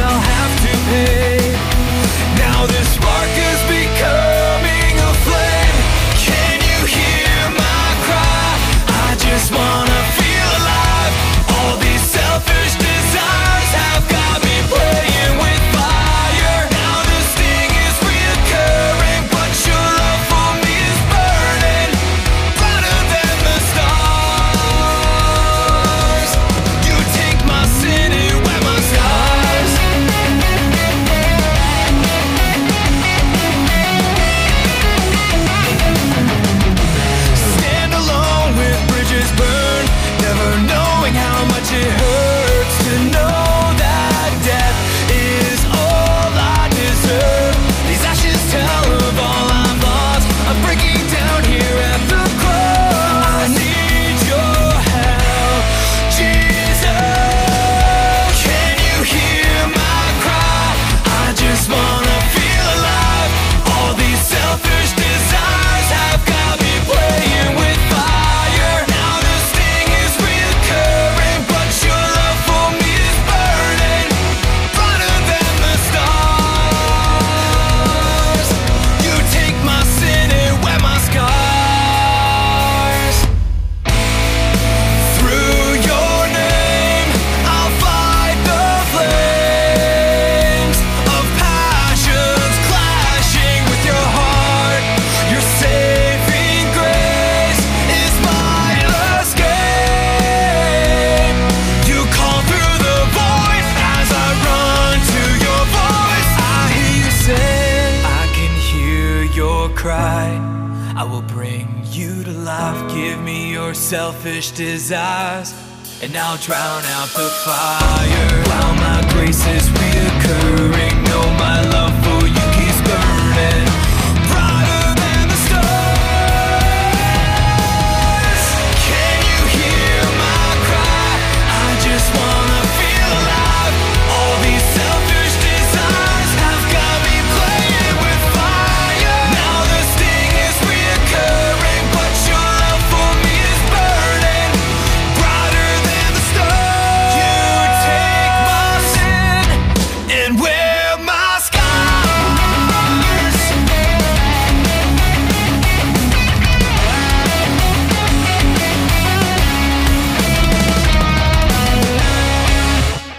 selfish 114.35 114.51
desires, 114.57 115.55
and 116.03 116.17
I'll 116.17 116.37
drown 116.39 116.83
out 116.97 117.09
the 117.15 117.29
fire. 117.45 118.43
While 118.49 118.75
my 118.75 119.01
grace 119.13 119.47
is 119.47 119.69
reoccurring, 119.69 121.05
no, 121.07 121.21
my 121.39 121.54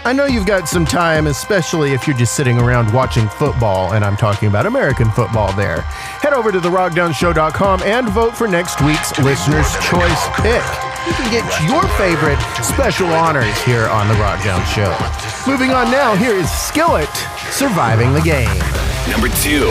I 0.06 0.12
know 0.12 0.26
you've 0.26 0.46
got 0.46 0.68
some 0.68 0.84
time, 0.84 1.26
especially 1.26 1.90
if 1.90 2.06
you're 2.06 2.16
just 2.16 2.36
sitting 2.36 2.60
around 2.60 2.94
watching 2.94 3.28
football, 3.28 3.94
and 3.94 4.04
I'm 4.04 4.16
talking 4.16 4.48
about 4.48 4.64
American 4.64 5.10
football 5.10 5.52
there. 5.54 5.80
Head 6.22 6.32
over 6.32 6.52
to 6.52 6.60
therockdownshow.com 6.60 7.82
and 7.82 8.08
vote 8.10 8.36
for 8.36 8.46
next 8.46 8.80
week's 8.82 9.18
Listener's 9.18 9.68
Choice 9.84 10.28
pick. 10.36 10.62
You 11.08 11.12
can 11.18 11.28
get 11.32 11.42
your 11.68 11.82
favorite 11.98 12.38
special 12.62 13.08
honors 13.08 13.60
here 13.64 13.88
on 13.88 14.06
The 14.06 14.14
Rockdown 14.14 14.64
Show. 14.66 14.94
Moving 15.50 15.70
on 15.70 15.90
now, 15.90 16.14
here 16.14 16.36
is 16.36 16.48
Skillet 16.52 17.10
surviving 17.50 18.12
the 18.12 18.20
game. 18.20 18.46
Number 19.10 19.28
two. 19.42 19.66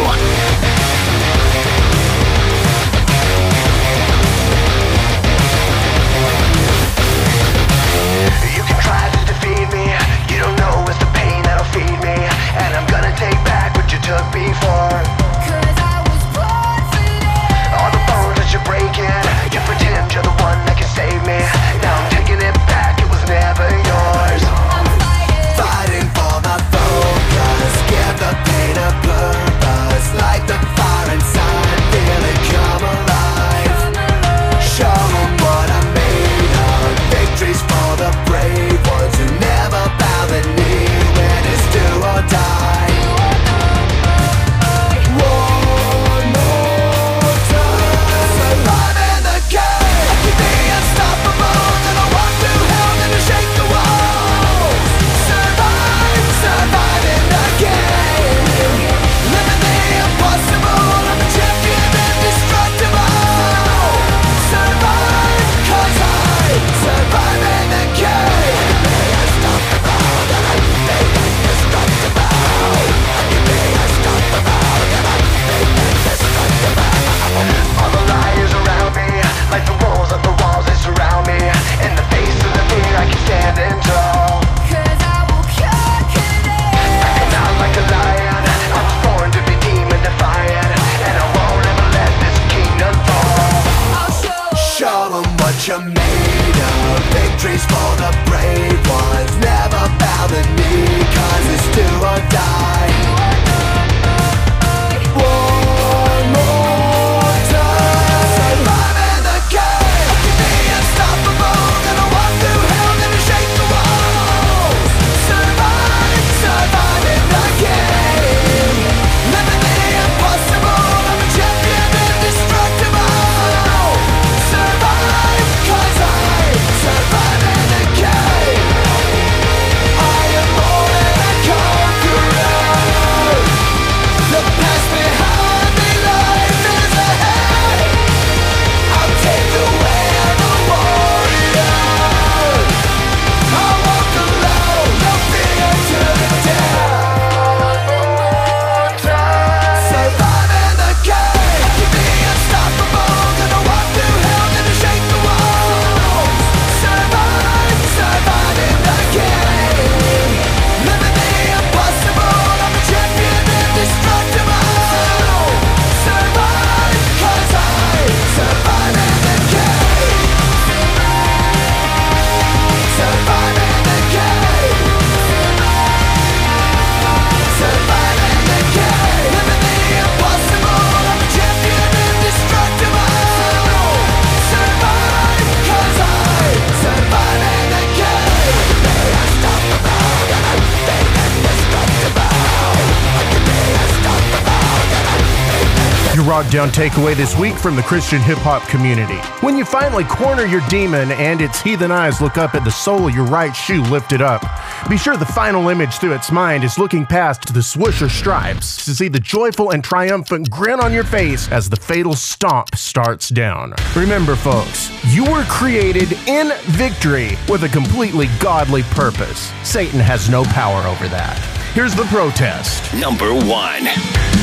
top 196.45 196.51
down 196.51 196.69
takeaway 196.69 197.15
this 197.15 197.37
week 197.37 197.55
from 197.55 197.75
the 197.75 197.81
Christian 197.83 198.21
hip 198.21 198.37
hop 198.39 198.67
community. 198.67 199.17
When 199.41 199.57
you 199.57 199.65
finally 199.65 200.03
corner 200.03 200.45
your 200.45 200.61
demon 200.69 201.11
and 201.11 201.41
its 201.41 201.61
heathen 201.61 201.91
eyes 201.91 202.21
look 202.21 202.37
up 202.37 202.55
at 202.55 202.63
the 202.63 202.71
sole 202.71 203.07
of 203.07 203.15
your 203.15 203.25
right 203.25 203.55
shoe 203.55 203.81
lifted 203.83 204.21
up, 204.21 204.43
be 204.89 204.97
sure 204.97 205.17
the 205.17 205.25
final 205.25 205.69
image 205.69 205.97
through 205.97 206.13
its 206.13 206.31
mind 206.31 206.63
is 206.63 206.77
looking 206.77 207.05
past 207.05 207.53
the 207.53 207.59
swisher 207.59 208.09
stripes 208.09 208.83
to 208.85 208.95
see 208.95 209.07
the 209.07 209.19
joyful 209.19 209.71
and 209.71 209.83
triumphant 209.83 210.49
grin 210.49 210.79
on 210.79 210.93
your 210.93 211.03
face 211.03 211.49
as 211.51 211.69
the 211.69 211.75
fatal 211.75 212.13
stomp 212.13 212.75
starts 212.75 213.29
down. 213.29 213.73
Remember, 213.95 214.35
folks, 214.35 214.91
you 215.13 215.23
were 215.23 215.43
created 215.45 216.13
in 216.27 216.51
victory 216.63 217.37
with 217.49 217.63
a 217.63 217.69
completely 217.69 218.27
godly 218.39 218.83
purpose. 218.83 219.51
Satan 219.63 219.99
has 219.99 220.29
no 220.29 220.43
power 220.45 220.85
over 220.87 221.07
that. 221.07 221.37
Here's 221.73 221.95
the 221.95 222.05
protest. 222.05 222.93
Number 222.93 223.33
one. 223.33 224.34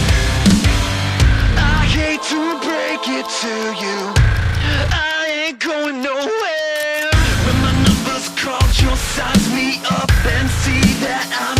get 3.04 3.28
to 3.28 3.48
you. 3.82 4.14
I 4.94 5.46
ain't 5.46 5.58
going 5.58 6.02
nowhere. 6.02 7.10
When 7.44 7.56
my 7.60 7.72
number's 7.82 8.28
called, 8.40 8.78
you'll 8.80 8.94
size 8.94 9.52
me 9.52 9.80
up 9.90 10.10
and 10.24 10.48
see 10.62 10.80
that 11.02 11.26
I 11.32 11.51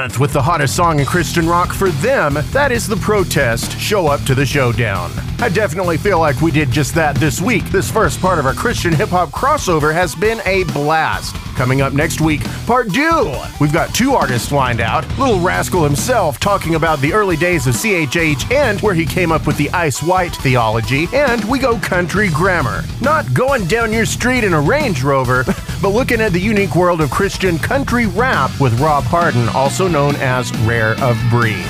month 0.00 0.20
with 0.20 0.30
the 0.34 0.42
hottest 0.42 0.76
song 0.76 1.00
in 1.00 1.06
Christian 1.06 1.48
rock 1.48 1.72
for 1.72 1.88
them. 1.88 2.34
That 2.52 2.70
is 2.70 2.86
the 2.86 2.96
protest. 2.96 3.80
Show 3.80 4.08
up 4.08 4.20
to 4.24 4.34
the 4.34 4.44
showdown. 4.44 5.10
I 5.38 5.48
definitely 5.48 5.96
feel 5.96 6.18
like 6.20 6.42
we 6.42 6.50
did 6.50 6.70
just 6.70 6.94
that 6.96 7.16
this 7.16 7.40
week. 7.40 7.64
This 7.70 7.90
first 7.90 8.20
part 8.20 8.38
of 8.38 8.44
our 8.44 8.52
Christian 8.52 8.92
hip 8.92 9.08
hop 9.08 9.30
crossover 9.30 9.94
has 9.94 10.14
been 10.14 10.40
a 10.44 10.64
blast. 10.64 11.34
Coming 11.56 11.80
up 11.80 11.94
next 11.94 12.20
week, 12.20 12.44
part 12.66 12.92
two. 12.92 13.34
We've 13.58 13.72
got 13.72 13.94
two 13.94 14.12
artists 14.12 14.52
lined 14.52 14.82
out. 14.82 15.04
Li'l 15.18 15.40
Raskull 15.40 15.84
himself 15.84 16.38
talking 16.38 16.74
about 16.74 17.00
the 17.00 17.14
early 17.14 17.34
days 17.34 17.66
of 17.66 17.74
CHH 17.74 18.52
and 18.52 18.78
where 18.82 18.92
he 18.92 19.06
came 19.06 19.32
up 19.32 19.46
with 19.46 19.56
the 19.56 19.70
ice 19.70 20.02
white 20.02 20.36
theology. 20.36 21.08
And 21.14 21.42
we 21.44 21.58
go 21.58 21.78
country 21.78 22.28
grammar. 22.28 22.84
Not 23.00 23.32
going 23.32 23.64
down 23.68 23.90
your 23.90 24.04
street 24.04 24.44
in 24.44 24.52
a 24.52 24.60
Range 24.60 25.02
Rover, 25.02 25.44
but 25.82 25.88
looking 25.88 26.20
at 26.20 26.34
the 26.34 26.40
unique 26.40 26.76
world 26.76 27.00
of 27.00 27.10
Christian 27.10 27.58
country 27.58 28.06
rap 28.06 28.50
with 28.60 28.78
Rob 28.78 29.04
Harden, 29.04 29.48
also 29.48 29.88
known 29.88 30.14
as 30.16 30.54
Rare 30.58 30.92
of 31.02 31.18
Bree. 31.30 31.64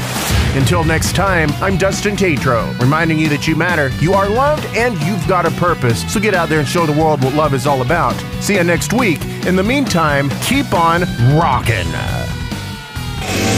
Until 0.57 0.85
next 0.85 1.15
time, 1.15 1.51
I'm 1.61 1.77
Dustin 1.77 2.17
Tatro, 2.17 2.73
reminding 2.81 3.19
you 3.19 3.29
that 3.29 3.47
you 3.47 3.55
matter, 3.55 3.91
you 4.01 4.15
are 4.15 4.27
loved, 4.27 4.65
and 4.75 4.99
you've 5.03 5.29
got 5.29 5.45
a 5.45 5.51
purpose. 5.53 6.11
So 6.11 6.19
get 6.19 6.33
out 6.33 6.49
there 6.49 6.61
and 6.61 6.67
show 6.67 6.87
the 6.87 6.99
world 6.99 7.23
what 7.23 7.35
love 7.35 7.53
is 7.53 7.67
all 7.67 7.83
about. 7.83 8.15
See 8.41 8.55
you 8.55 8.65
next 8.65 8.95
week. 8.95 9.23
In 9.47 9.55
the 9.55 9.63
meantime, 9.63 10.31
keep 10.41 10.73
on 10.73 11.03
rocking. 11.39 11.87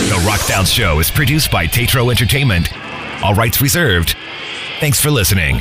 The 0.09 0.19
Rockdown 0.27 0.67
Show 0.67 0.99
is 0.99 1.09
produced 1.09 1.53
by 1.53 1.67
Tatro 1.67 2.11
Entertainment. 2.11 2.73
All 3.23 3.35
rights 3.35 3.63
reserved. 3.63 4.17
Thanks 4.81 5.01
for 5.01 5.11
listening. 5.11 5.61